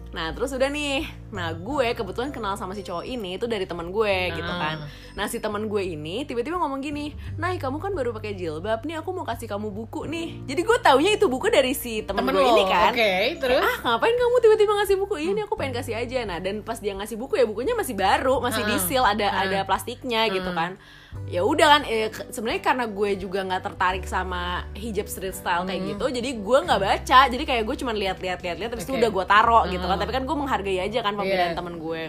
Nah 0.09 0.33
terus 0.33 0.50
udah 0.50 0.67
nih, 0.67 1.05
nah 1.28 1.52
gue 1.52 1.93
kebetulan 1.93 2.33
kenal 2.33 2.57
sama 2.57 2.73
si 2.73 2.81
cowok 2.81 3.05
ini 3.05 3.37
itu 3.37 3.45
dari 3.45 3.69
teman 3.69 3.93
gue 3.93 4.09
gitu 4.33 4.49
Ah. 4.49 4.59
kan. 4.59 4.76
Nah 5.12 5.28
si 5.28 5.37
teman 5.37 5.69
gue 5.69 5.83
ini 5.85 6.25
tiba-tiba 6.25 6.57
ngomong 6.57 6.81
gini, 6.81 7.12
Nay 7.37 7.55
kamu 7.55 7.76
kan 7.76 7.93
baru 7.93 8.11
pakai 8.11 8.33
jilbab 8.33 8.83
nih, 8.83 8.97
aku 8.97 9.12
mau 9.12 9.23
kasih 9.23 9.45
kamu 9.47 9.69
buku 9.69 10.09
nih. 10.09 10.49
Jadi 10.49 10.61
gue 10.64 10.78
taunya 10.81 11.12
itu 11.12 11.28
buku 11.28 11.52
dari 11.52 11.71
si 11.71 12.00
teman 12.00 12.25
Temen 12.25 12.35
gue 12.35 12.43
lo, 12.43 12.50
ini 12.50 12.64
kan. 12.64 12.90
oke, 12.90 13.12
terus? 13.37 13.61
Ah 13.61 13.76
ngapain 13.87 14.17
kamu 14.17 14.37
tiba-tiba 14.40 14.73
ngasih 14.75 14.97
buku 14.97 15.14
ini? 15.21 15.40
Aku 15.45 15.55
pengen 15.55 15.75
kasih 15.76 15.95
aja. 15.95 16.19
Nah 16.25 16.38
dan 16.40 16.62
pas 16.62 16.81
dia 16.81 16.97
ngasih 16.97 17.14
buku 17.14 17.37
ya 17.37 17.45
bukunya 17.45 17.76
masih 17.76 17.93
baru, 17.93 18.40
masih 18.40 18.64
Ah. 18.64 18.67
di 18.67 18.76
seal 18.81 19.05
ada 19.05 19.28
Ah. 19.28 19.45
ada 19.45 19.61
plastiknya 19.62 20.25
gitu 20.31 20.50
kan. 20.50 20.81
Ya 21.28 21.44
udah 21.44 21.66
kan, 21.76 21.82
eh, 21.84 22.08
sebenarnya 22.30 22.62
karena 22.62 22.84
gue 22.87 23.10
juga 23.18 23.44
nggak 23.44 23.62
tertarik 23.62 24.04
sama 24.04 24.64
hijab 24.72 25.04
street 25.04 25.34
style 25.34 25.66
kayak 25.66 25.82
Hmm. 25.82 25.88
gitu, 25.92 26.04
jadi 26.08 26.30
gue 26.40 26.58
nggak 26.64 26.80
baca. 26.80 27.20
Jadi 27.28 27.44
kayak 27.44 27.62
gue 27.68 27.76
cuma 27.76 27.92
lihat-lihat 27.92 28.38
lihat-lihat, 28.40 28.70
terus 28.72 28.88
itu 28.88 28.94
Oke. 28.94 29.02
udah 29.02 29.10
gue 29.12 29.25
taro 29.26 29.60
gitu 29.68 29.82
kan. 29.82 29.96
Hmm. 29.96 30.02
Tapi 30.02 30.12
kan 30.14 30.22
gue 30.25 30.37
menghargai 30.37 30.78
aja 30.80 30.98
kan 31.02 31.12
pembedaan 31.12 31.52
Iya. 31.52 31.58
temen 31.58 31.75
gue. 31.76 32.02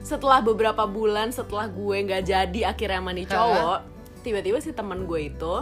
Setelah 0.00 0.40
beberapa 0.40 0.88
bulan 0.88 1.28
setelah 1.28 1.68
gue 1.68 1.96
nggak 2.00 2.22
jadi 2.24 2.60
akhirnya 2.66 2.98
sama 2.98 3.12
nih 3.12 3.26
cowok, 3.28 3.78
tiba-tiba 4.22 4.58
si 4.58 4.72
temen 4.72 5.04
gue 5.04 5.20
itu 5.28 5.54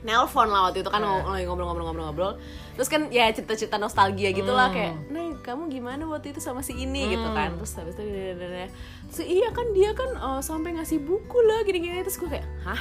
nelpon 0.00 0.48
lah 0.48 0.68
waktu 0.68 0.80
itu 0.80 0.88
kan 0.88 1.00
lagi 1.02 1.44
ngobrol-ngobrol-ngobrol-ngobrol. 1.44 2.40
Terus 2.74 2.88
kan 2.88 3.08
ya 3.08 3.28
cerita-cerita 3.28 3.76
nostalgia 3.76 4.30
gitu 4.30 4.48
lah 4.48 4.68
Hmm. 4.68 4.74
kayak 4.74 4.94
Nih 5.08 5.28
kamu 5.40 5.62
gimana 5.68 6.02
waktu 6.04 6.32
itu 6.32 6.40
sama 6.40 6.60
si 6.60 6.72
ini? 6.74 7.12
Gitu 7.12 7.22
Hmm. 7.22 7.36
kan. 7.36 7.50
Terus 7.56 7.72
habis 7.74 7.94
itu 7.94 8.04
terus 8.04 9.20
iya 9.22 9.48
kan 9.50 9.66
dia 9.70 9.92
kan 9.92 10.10
eh, 10.10 10.40
sampai 10.40 10.74
ngasih 10.74 10.98
buku 10.98 11.38
lah 11.42 11.60
gini-gini. 11.62 12.00
Terus 12.00 12.16
gue 12.16 12.28
kayak 12.28 12.46
hah? 12.62 12.80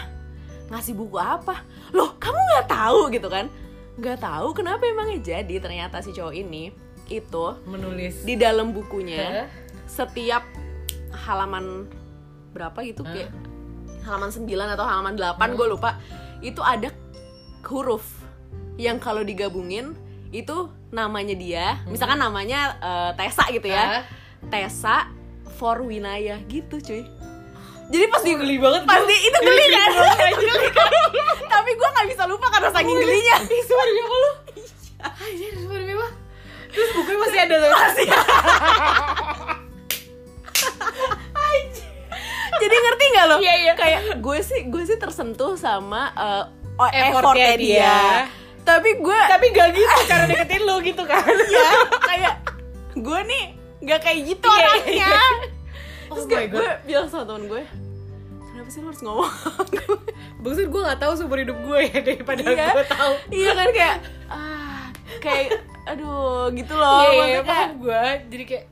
Ngasih 0.70 0.93
buku 0.93 1.17
apa? 1.17 1.65
Loh 1.91 2.15
kamu 2.15 2.38
nggak 2.38 2.67
tahu? 2.67 3.00
Gitu 3.10 3.28
kan. 3.28 3.52
Nggak 3.96 4.20
tahu 4.20 4.48
kenapa 4.54 4.86
emangnya? 4.86 5.20
Jadi 5.20 5.60
ternyata 5.60 6.00
si 6.00 6.12
cowok 6.12 6.32
ini 6.32 6.72
itu 7.10 7.46
menulis. 7.65 8.22
di 8.22 8.38
dalam 8.38 8.70
bukunya 8.70 9.43
Hah? 9.43 9.48
setiap 9.84 10.46
halaman 11.26 11.89
berapa 12.50 12.78
gitu 12.82 13.02
kayak 13.02 13.34
halaman 14.06 14.30
9 14.30 14.46
atau 14.70 14.86
halaman 14.86 15.13
8 15.13 15.58
gue 15.58 15.67
lupa 15.67 15.98
itu 16.39 16.62
ada 16.62 16.93
huruf 17.65 18.06
yang 18.80 18.98
kalau 18.98 19.26
digabungin 19.26 19.98
itu 20.32 20.69
namanya 20.93 21.36
dia. 21.36 21.65
Misalkan 21.89 22.22
namanya 22.22 22.78
eh, 22.80 23.12
Tessa 23.17 23.50
gitu 23.52 23.67
ya. 23.67 24.02
Hah? 24.02 24.04
Tessa 24.48 25.12
for 25.60 25.84
Winaya 25.84 26.39
gitu 26.48 26.80
cuy. 26.80 27.04
Jadi 27.89 28.06
pas 28.13 28.22
di 28.22 28.38
geli 28.38 28.62
banget 28.62 28.86
pas 28.86 29.02
di 29.02 29.17
itu 29.17 29.38
geli 29.41 29.65
kan? 29.74 29.89
Geli 30.38 30.69
kan? 30.69 30.89
tapi 31.50 31.74
gue 31.74 31.89
nggak 31.89 32.08
bisa 32.13 32.24
lupa 32.30 32.48
karena 32.54 32.69
saking 32.69 32.98
gelinya. 33.02 33.36
Ih, 33.50 33.62
sumpah 33.65 33.86
demi 33.89 34.02
apa 34.06 34.15
lu? 34.15 34.32
Anjir, 35.26 35.52
sumpah 35.58 35.78
demi 35.82 35.93
apa? 35.98 36.08
Terus 36.69 36.89
bukunya 36.93 37.17
masih 37.17 37.39
ada 37.41 37.56
tuh? 37.58 37.72
Jadi 42.60 42.76
ngerti 42.76 43.06
nggak 43.15 43.26
lo? 43.26 43.38
Iya, 43.39 43.54
iya. 43.56 43.74
kayak 43.74 44.02
gue 44.19 44.39
sih 44.43 44.67
gue 44.67 44.84
sih 44.84 45.00
tersentuh 45.00 45.56
sama 45.56 46.12
eh, 46.13 46.45
oh, 46.80 46.88
Effortnya 46.88 47.04
effortnya 47.12 47.52
dia. 47.56 47.76
dia. 47.76 48.00
tapi 48.62 48.89
gue 48.96 49.20
Tapi 49.28 49.46
gak 49.50 49.70
gitu 49.74 49.98
cara 50.06 50.24
deketin 50.26 50.62
lu 50.62 50.76
gitu 50.80 51.04
kan 51.04 51.24
ya 51.28 51.72
kayak 52.02 52.34
gue 52.94 53.20
nih 53.26 53.44
nggak 53.80 54.00
kayak 54.00 54.20
gitu 54.26 54.46
Iya, 54.46 54.60
orangnya 54.62 54.94
iya. 54.94 55.12
terus 56.08 56.20
Oh 56.20 56.26
kayak 56.26 56.39
my 56.39 56.48
God. 56.48 56.56
gue 56.56 56.68
bilang 56.86 57.08
sama 57.08 57.24
temen 57.24 57.44
gue 57.46 57.63
kenapa 58.46 58.70
sih 58.70 58.80
lo 58.80 58.88
harus 58.88 59.02
ngomong 59.02 59.30
Maksud 60.39 60.68
gue 60.68 60.82
gak 60.82 61.00
tahu 61.00 61.13
seumur 61.13 61.38
hidup 61.38 61.58
gue 61.58 61.80
ya 61.86 62.00
Daripada 62.02 62.42
Iya. 62.42 62.68
gue 62.72 62.86
tahu 62.88 63.13
iya 63.30 63.52
kan 63.54 63.68
kayak 63.70 63.96
ah 64.28 64.84
kayak 65.20 65.48
aduh 65.86 66.48
gitu 66.50 66.74
loh 66.74 67.00
Iya, 67.02 67.10
iya, 67.10 67.20
kayak- 67.20 67.46
paham 67.46 67.72
gue 67.78 68.04
Jadi 68.30 68.44
kayak 68.46 68.65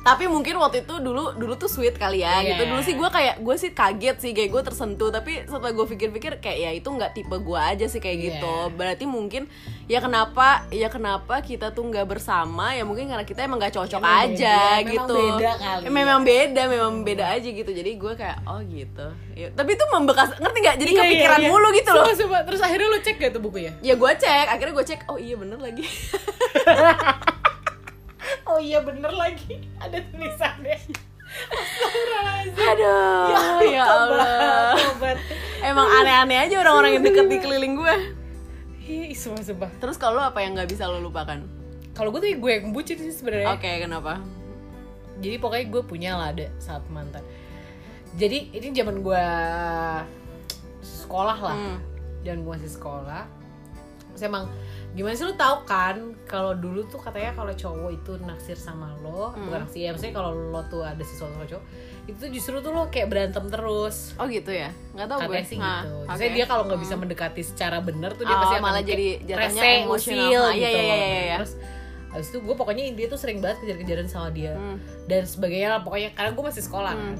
tapi 0.00 0.24
mungkin 0.26 0.56
waktu 0.56 0.80
itu 0.80 0.96
dulu 0.96 1.32
dulu 1.32 1.54
tuh 1.54 1.66
sweet 1.66 1.94
kali 1.94 2.20
ya 2.20 2.40
Iya. 2.40 2.56
gitu. 2.56 2.62
Dulu 2.66 2.80
sih 2.80 2.94
gue 2.94 3.04
kayak 3.06 3.36
gue 3.38 3.52
sih 3.54 3.70
kaget 3.70 4.16
sih 4.18 4.30
kayak 4.30 4.48
gue 4.48 4.62
tersentuh. 4.64 5.08
Tapi 5.08 5.44
setelah 5.44 5.70
gue 5.70 5.86
pikir-pikir 5.86 6.32
kayak 6.38 6.58
ya 6.58 6.70
itu 6.70 6.86
nggak 6.86 7.12
tipe 7.12 7.32
gue 7.32 7.60
aja 7.60 7.84
sih 7.84 7.98
kayak 7.98 8.16
Iya. 8.16 8.24
gitu. 8.32 8.54
Berarti 8.72 9.04
mungkin 9.04 9.44
ya 9.84 9.98
kenapa 9.98 10.64
ya 10.68 10.86
kenapa 10.86 11.40
kita 11.40 11.70
tuh 11.70 11.84
nggak 11.84 12.06
bersama? 12.06 12.72
Ya 12.72 12.82
mungkin 12.82 13.06
karena 13.06 13.22
kita 13.22 13.42
emang 13.42 13.58
nggak 13.58 13.74
cocok 13.74 13.98
Emang 13.98 14.24
aja 14.26 14.56
beda, 14.56 14.64
memang 14.80 14.88
gitu. 14.88 15.14
beda 15.16 15.50
kali 15.54 15.82
Eh, 15.82 15.92
memang 15.92 16.20
beda 16.22 16.62
memang 16.66 16.94
beda 17.02 17.24
aja 17.30 17.48
gitu. 17.50 17.70
Jadi 17.70 17.90
gue 17.94 18.12
kayak 18.14 18.38
oh 18.44 18.60
gitu. 18.62 19.06
Ya, 19.34 19.48
tapi 19.50 19.72
itu 19.72 19.84
membekas 19.86 20.32
ngerti 20.34 20.58
nggak? 20.58 20.76
Jadi 20.76 20.90
Iya, 20.90 20.96
iya, 20.96 21.04
kepikiran 21.06 21.40
iya. 21.40 21.48
mulu 21.48 21.68
gitu 21.72 21.90
loh. 21.90 22.04
Sumpah, 22.04 22.16
sumpah. 22.16 22.40
Terus 22.44 22.60
akhirnya 22.60 22.88
lu 22.88 22.98
cek 22.98 23.16
gak 23.16 23.32
tuh 23.32 23.42
bukunya? 23.42 23.72
ya 23.80 23.94
gue 23.94 24.12
cek 24.14 24.46
akhirnya 24.48 24.72
gue 24.72 24.86
cek 24.86 25.00
oh 25.06 25.16
iya 25.16 25.34
bener 25.34 25.56
lagi 25.56 25.84
Oh 28.60 28.62
iya 28.62 28.84
bener 28.84 29.08
lagi. 29.16 29.64
Ada 29.88 30.04
tulisannya. 30.12 30.76
Aduh 32.60 33.64
ya 33.64 33.84
Allah 33.86 34.74
Tobat 34.76 35.16
emang 35.64 35.88
aneh-aneh 35.88 36.44
aja 36.44 36.60
orang-orang 36.60 37.00
yang 37.00 37.04
deket 37.08 37.24
di 37.32 37.38
keliling 37.40 37.74
gue. 37.80 37.94
Ih, 38.84 39.16
sumpah, 39.16 39.40
sumpah. 39.40 39.70
Terus 39.80 39.96
kalau 39.96 40.20
apa 40.20 40.44
yang 40.44 40.52
nggak 40.52 40.68
bisa 40.68 40.84
lo 40.84 41.00
lupakan? 41.00 41.40
Kalau 41.96 42.12
gue 42.12 42.20
tuh 42.20 42.28
gue 42.36 42.50
yang 42.52 42.76
bucin 42.76 43.00
sih 43.00 43.16
sebenarnya. 43.16 43.56
Oke, 43.56 43.70
kenapa? 43.80 44.20
jadi 45.20 45.36
pokoknya 45.36 45.66
gue 45.68 45.82
punya 45.84 46.10
lah 46.16 46.32
ada 46.32 46.48
saat 46.60 46.84
mantan. 46.92 47.24
Jadi 48.16 48.52
ini 48.56 48.72
zaman 48.76 49.00
gue 49.00 49.24
sekolah 50.84 51.38
lah. 51.40 51.56
Hmm. 51.56 51.78
dan 52.20 52.44
gue 52.44 52.52
masih 52.52 52.68
sekolah. 52.68 53.24
Terus 54.12 54.28
emang 54.28 54.52
gimana 54.90 55.14
sih 55.14 55.22
lu 55.22 55.32
tahu 55.32 55.62
kan 55.64 55.96
kalau 56.24 56.50
dulu 56.52 56.82
tuh 56.84 56.98
katanya 56.98 57.30
kalau 57.32 57.52
cowok 57.52 57.90
itu 57.92 58.12
naksir 58.20 58.54
sama 58.54 58.90
lo 58.98 59.30
Hmm. 59.30 59.46
bukan 59.46 59.58
naksir 59.62 59.80
ya 59.80 59.90
maksudnya 59.90 60.14
kalau 60.14 60.30
lo 60.34 60.62
tuh 60.66 60.82
ada 60.82 60.98
sesuatu 61.00 61.30
sama 61.30 61.46
cowok 61.46 61.64
itu 62.02 62.16
tuh 62.18 62.30
justru 62.30 62.54
tuh 62.58 62.70
lo 62.70 62.82
kayak 62.88 63.06
berantem 63.06 63.44
terus 63.46 64.12
Oh 64.16 64.26
gitu 64.26 64.50
ya? 64.50 64.74
Nggak 64.92 65.06
tahu 65.06 65.18
gue. 65.24 65.40
sih 65.44 65.56
Nah, 65.56 65.80
gitu. 65.80 65.94
oke. 65.94 66.06
Maksudnya 66.08 66.32
dia 66.32 66.44
kalau 66.44 66.62
nggak 66.64 66.80
bisa 66.80 66.94
mendekati 66.96 67.42
secara 67.44 67.78
benar 67.78 68.10
tuh 68.12 68.24
dia 68.24 68.34
Oh, 68.34 68.40
pasti 68.40 68.56
akan 68.56 68.64
malah 68.64 68.82
jadi 68.82 69.06
jatuhnya 69.22 69.62
emosional. 69.78 69.94
usil 69.94 70.18
Ah, 70.42 70.50
gitu. 70.50 70.58
iya, 70.58 70.68
iya, 70.68 70.82
iya, 70.82 70.96
iya, 70.96 71.20
iya. 71.24 71.36
Terus 71.38 71.52
abis 72.10 72.26
itu 72.26 72.38
gue 72.40 72.54
pokoknya 72.56 72.82
dia 72.90 73.06
tuh 73.06 73.14
sering 73.16 73.38
banget 73.38 73.56
kejar-kejaran 73.60 74.06
sama 74.06 74.28
dia 74.28 74.52
Hmm. 74.52 74.82
dan 75.06 75.22
sebagainya 75.24 75.68
lah 75.70 75.80
pokoknya 75.80 76.10
karena 76.12 76.30
gue 76.32 76.44
masih 76.44 76.62
sekolah 76.62 76.92
Hmm. 76.92 77.02
kan. 77.04 77.16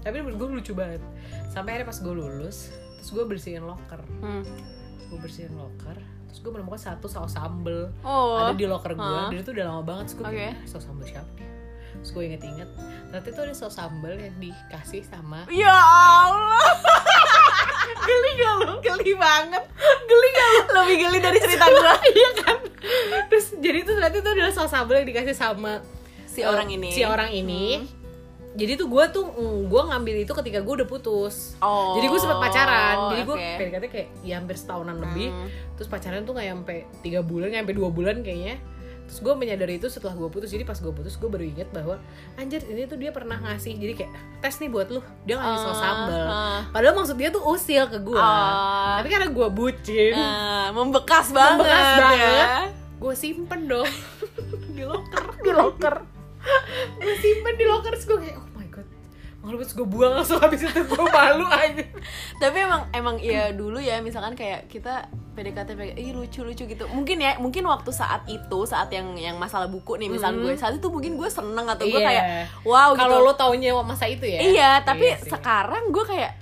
Tapi 0.00 0.16
menurut 0.20 0.36
gue 0.38 0.48
lucu 0.54 0.72
banget. 0.72 1.02
Sampai 1.48 1.74
akhirnya 1.74 1.88
pas 1.88 1.98
gue 1.98 2.14
lulus, 2.14 2.70
terus 2.96 3.10
gue 3.10 3.24
bersihin 3.26 3.64
locker, 3.64 3.98
Hmm. 4.20 4.46
gue 5.04 5.18
bersihin 5.18 5.50
locker, 5.52 5.98
terus 6.28 6.38
gue 6.38 6.50
menemukan 6.50 6.76
satu 6.78 7.06
saus 7.06 7.32
sambel 7.32 7.88
Oh. 8.00 8.36
ada 8.38 8.52
di 8.52 8.64
locker 8.64 8.92
gue 8.92 9.02
Hah? 9.02 9.28
dan 9.28 9.38
itu 9.38 9.50
udah 9.50 9.64
lama 9.66 9.82
banget 9.82 10.04
terus 10.06 10.16
gue 10.18 10.28
"Ah, 10.28 10.56
saus 10.64 10.82
sambel 10.82 11.04
siapa 11.04 11.30
nih 11.34 11.48
terus 11.94 12.10
gue 12.10 12.22
inget-inget 12.24 12.68
ternyata 13.08 13.26
itu 13.26 13.40
ada 13.42 13.54
saus 13.54 13.74
sambel 13.74 14.14
yang 14.14 14.36
dikasih 14.38 15.02
sama 15.02 15.48
Ya 15.48 15.72
Allah. 15.72 16.68
geli 18.00 18.30
gak 18.36 18.54
lo? 18.58 18.74
Geli 18.80 19.12
banget. 19.14 19.64
geli 20.04 20.28
gak 20.30 20.48
lo? 20.48 20.62
Lebih 20.78 20.96
geli 20.98 21.18
dari 21.18 21.38
cerita 21.38 21.66
gua. 21.66 21.92
iya 22.14 22.30
kan 22.38 22.58
terus 23.26 23.46
jadi 23.58 23.78
itu 23.78 23.90
ternyata 23.90 24.16
itu 24.16 24.30
adalah 24.30 24.52
saus 24.52 24.70
sambel 24.70 24.96
yang 24.96 25.08
dikasih 25.08 25.34
sama 25.34 25.82
Si 26.24 26.40
eh, 26.40 26.46
orang 26.46 26.68
ini. 26.70 26.88
si 26.88 27.02
orang 27.02 27.30
ini 27.30 27.82
jadi 28.50 28.72
tuh 28.74 28.86
gue 28.86 29.04
tuh 29.10 29.24
mm, 29.26 29.58
gue 29.66 29.82
ngambil 29.84 30.14
itu 30.18 30.32
ketika 30.34 30.58
gue 30.58 30.74
udah 30.74 30.88
putus 30.88 31.54
Oh. 31.58 31.94
jadi 31.94 32.06
gue 32.06 32.18
sempat 32.18 32.38
pacaran 32.40 32.96
jadi 33.10 33.22
gue 33.22 33.36
oke. 33.36 33.50
PDKT 33.58 33.84
kayak 33.86 34.08
ya 34.20 34.34
hampir 34.36 34.54
setahunan 34.54 34.96
lebih 34.96 35.28
Hmm. 35.28 35.48
terus 35.74 35.86
pacaran 35.86 36.22
tuh 36.22 36.32
nggak 36.32 36.46
sampai 36.48 36.76
tiga 37.00 37.20
bulan 37.20 37.48
nggak 37.48 37.62
sampai 37.62 37.76
dua 37.76 37.88
bulan 37.88 38.16
kayaknya 38.18 38.56
terus 39.04 39.20
gue 39.20 39.32
menyadari 39.32 39.74
itu 39.74 39.86
setelah 39.86 40.12
gue 40.12 40.28
putus 40.28 40.48
jadi 40.48 40.62
pas 40.62 40.76
gue 40.76 40.90
putus 40.90 41.14
gue 41.14 41.24
baru 41.26 41.40
inget 41.42 41.68
bahwa 41.70 41.96
anjir 42.34 42.60
ini 42.62 42.84
tuh 42.84 42.94
dia 42.94 43.08
pernah 43.08 43.36
ngasih 43.38 43.72
jadi 43.74 43.92
kayak 43.94 44.12
tes 44.38 44.54
nih 44.54 44.68
buat 44.68 44.88
lu 44.88 45.00
dia 45.22 45.34
ngasih 45.34 45.58
saus 45.58 45.72
Ah, 45.72 45.80
sambal 45.82 46.22
ah. 46.22 46.60
padahal 46.68 46.92
maksud 46.94 47.16
dia 47.16 47.28
tuh 47.28 47.40
usil 47.42 47.84
ke 47.86 47.98
gue 47.98 48.16
Ah. 48.16 49.00
tapi 49.00 49.08
karena 49.08 49.28
gue 49.28 49.48
bucin 49.48 50.12
Nah, 50.12 50.72
membekas 50.72 51.30
banget. 51.30 51.64
Membekas 51.64 51.88
banget. 51.96 52.20
ya. 52.20 52.46
gue 52.98 53.14
simpen 53.14 53.60
dong 53.64 53.88
di 54.76 54.82
locker 54.82 55.24
di 55.38 55.50
locker 55.52 55.94
gue 56.94 57.14
simpen 57.18 57.54
di 57.54 57.64
locker 57.64 57.90
terus 57.90 58.04
gue 58.04 58.18
kayak 58.18 58.36
oh 58.36 58.48
my 58.52 58.66
god 58.66 58.86
malu 59.38 59.56
terus 59.56 59.72
gue 59.72 59.84
buang 59.84 60.12
langsung 60.12 60.38
habis 60.38 60.60
itu 60.60 60.80
gue 60.80 61.04
malu 61.06 61.46
aja 61.46 61.84
Tapi 62.42 62.56
emang 62.58 62.86
emang 62.90 63.16
ya 63.18 63.50
dulu 63.50 63.78
ya 63.78 63.98
misalkan 63.98 64.32
kayak 64.32 64.66
kita 64.66 65.06
PDKT 65.32 65.68
PDKT, 65.70 65.94
ih 65.96 66.10
lucu 66.10 66.42
lucu 66.42 66.66
gitu. 66.66 66.84
Mungkin 66.88 67.14
ya, 67.16 67.38
mungkin 67.38 67.62
waktu 67.62 67.90
saat 67.90 68.26
itu 68.26 68.58
saat 68.64 68.90
yang 68.90 69.14
yang 69.14 69.38
masalah 69.38 69.66
buku 69.66 69.94
nih, 69.94 70.10
misal 70.10 70.34
gue 70.34 70.50
saat 70.52 70.74
itu 70.74 70.86
mungkin 70.86 71.14
gue 71.14 71.30
seneng 71.30 71.62
atau 71.64 71.86
gue 71.86 71.94
Iya. 71.94 72.08
kayak 72.10 72.24
wow 72.64 72.90
gitu. 72.90 73.00
kalau 73.00 73.22
lo 73.22 73.32
taunya 73.32 73.70
masa 73.78 74.06
itu 74.06 74.26
ya 74.26 74.42
Iya, 74.42 74.70
tapi 74.82 75.14
sih. 75.14 75.30
sekarang 75.30 75.90
gue 75.90 76.04
kayak 76.04 76.32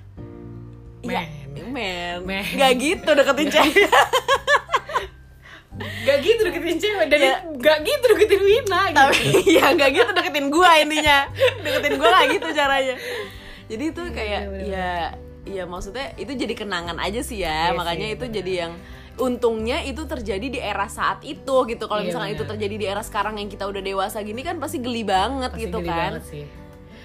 Iya, 1.05 1.21
Men. 1.53 1.69
men, 1.69 2.17
Men. 2.25 2.41
Gak 2.57 2.73
gitu 2.75 3.09
deketin 3.11 3.47
cewek 3.53 3.85
gak 5.77 6.17
gitu 6.19 6.41
deketin 6.43 6.77
cewek 6.77 7.05
dan 7.07 7.19
Iya. 7.19 7.35
gak 7.55 7.77
gitu 7.81 8.05
deketin 8.09 8.41
Wina 8.41 8.81
gitu. 8.83 8.97
Tapi 8.97 9.21
ya 9.47 9.65
gak 9.71 9.91
gitu 9.91 10.11
deketin 10.11 10.45
gue 10.47 10.71
intinya 10.79 11.17
Deketin 11.59 11.93
gue 11.95 12.07
gak 12.07 12.27
gitu 12.31 12.47
caranya 12.51 12.95
Jadi 13.67 13.83
itu 13.85 14.01
kayak 14.07 14.39
Iya, 14.39 14.47
bener-bener. 14.47 14.67
ya 14.67 14.95
Ya 15.47 15.63
maksudnya 15.63 16.11
itu 16.15 16.31
jadi 16.31 16.53
kenangan 16.53 16.97
aja 16.97 17.21
sih 17.21 17.39
Iya 17.39 17.71
ya 17.71 17.75
Makanya 17.75 18.07
sih, 18.07 18.13
itu 18.13 18.25
bener. 18.25 18.37
jadi 18.37 18.53
yang 18.59 18.73
Untungnya 19.17 19.81
itu 19.81 20.01
terjadi 20.03 20.47
di 20.47 20.59
era 20.59 20.85
saat 20.87 21.21
itu 21.21 21.55
gitu 21.65 21.83
Kalau 21.83 21.99
Iya, 21.99 22.07
misalkan 22.07 22.29
itu 22.29 22.37
bener. 22.39 22.51
terjadi 22.53 22.75
di 22.75 22.85
era 22.87 23.01
sekarang 23.01 23.35
yang 23.35 23.47
kita 23.47 23.63
udah 23.63 23.79
dewasa 23.79 24.17
gini 24.19 24.41
kan 24.41 24.57
pasti 24.57 24.77
geli 24.77 25.01
banget 25.01 25.51
Pasti 25.51 25.63
gitu 25.63 25.77
geli 25.79 25.87
kan 25.87 26.11
banget 26.13 26.25
sih 26.25 26.45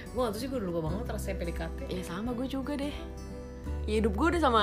gue 0.06 0.20
gak 0.20 0.28
tau 0.28 0.38
sih 0.38 0.46
gue 0.46 0.60
lupa 0.60 0.80
banget 0.86 1.08
rasanya 1.08 1.36
PDKT 1.38 1.78
Ya 1.88 2.02
sama 2.02 2.30
gue 2.30 2.44
juga 2.46 2.72
deh 2.74 2.92
Ya 3.82 3.94
hidup 3.96 4.12
gue 4.12 4.26
udah 4.28 4.42
sama 4.42 4.62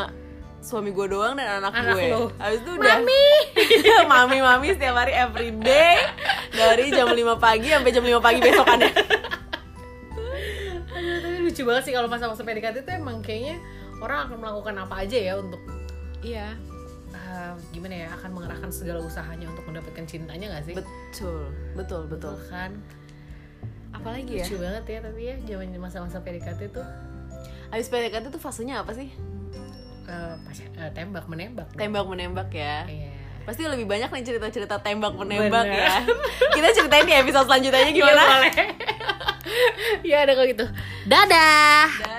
suami 0.60 0.92
gue 0.92 1.08
doang 1.08 1.34
dan 1.34 1.60
anak, 1.60 1.72
Anak 1.72 1.96
gue. 1.96 2.12
lo. 2.12 2.30
Habis 2.36 2.60
itu 2.62 2.72
udah. 2.76 3.00
Mami. 3.00 3.26
Mami 4.06 4.38
Mami 4.40 4.68
setiap 4.72 4.96
hari 4.98 5.14
every 5.14 5.52
day. 5.56 6.04
Dari 6.52 6.92
jam 6.92 7.08
5 7.08 7.16
pagi 7.38 7.70
sampai 7.70 7.92
jam 7.92 8.04
5 8.04 8.20
pagi 8.20 8.40
besokannya. 8.40 8.92
Aduh, 10.90 11.18
tapi 11.22 11.38
lucu 11.42 11.62
banget 11.64 11.84
sih 11.86 11.94
kalau 11.94 12.08
masa-masa 12.08 12.44
PDKT 12.44 12.84
itu 12.84 12.92
emang 12.92 13.24
kayaknya 13.24 13.56
orang 14.00 14.28
akan 14.28 14.38
melakukan 14.38 14.76
apa 14.80 14.96
aja 15.06 15.18
ya 15.18 15.34
untuk 15.40 15.62
Iya. 16.20 16.60
uh, 17.10 17.56
gimana 17.72 17.96
ya 17.96 18.08
akan 18.12 18.36
mengerahkan 18.36 18.68
segala 18.70 19.00
usahanya 19.00 19.48
untuk 19.48 19.64
mendapatkan 19.64 20.04
cintanya 20.04 20.52
gak 20.52 20.64
sih? 20.68 20.76
Betul 20.76 21.48
Betul 21.74 22.02
betul. 22.12 22.36
Kan? 22.52 22.76
Apalagi 23.90 24.38
ya? 24.38 24.44
lucu 24.44 24.60
banget 24.60 24.84
ya 24.86 25.00
tapi 25.02 25.20
ya 25.24 25.36
zaman 25.48 25.72
masa-masa 25.80 26.20
PDKT 26.20 26.76
tuh. 26.76 26.84
Habis 27.72 27.88
PDKT 27.88 28.28
tuh 28.28 28.42
fasenya 28.42 28.84
apa 28.84 28.92
sih? 28.92 29.08
Uh, 30.10 30.34
pas 30.36 30.58
uh, 30.58 30.90
tembak 30.92 31.26
menembak 31.26 31.70
dong. 31.70 31.80
Tembak 31.80 32.06
menembak 32.06 32.50
ya 32.50 32.84
Iya. 32.84 33.14
Pasti 33.46 33.66
lebih 33.66 33.86
banyak 33.86 34.10
nih 34.10 34.24
cerita-cerita 34.24 34.78
tembak 34.78 35.14
menembak 35.16 35.66
Bener. 35.66 35.82
ya 35.82 35.96
Kita 36.52 36.68
ceritain 36.72 37.06
di 37.06 37.14
episode 37.14 37.46
selanjutnya 37.46 37.82
Iya, 37.84 37.94
gimana? 37.94 38.24
boleh. 38.28 38.54
ya 40.10 40.18
ada 40.22 40.34
kalau 40.34 40.48
gitu 40.48 40.66
dadah 41.06 41.88
Dah. 41.98 42.19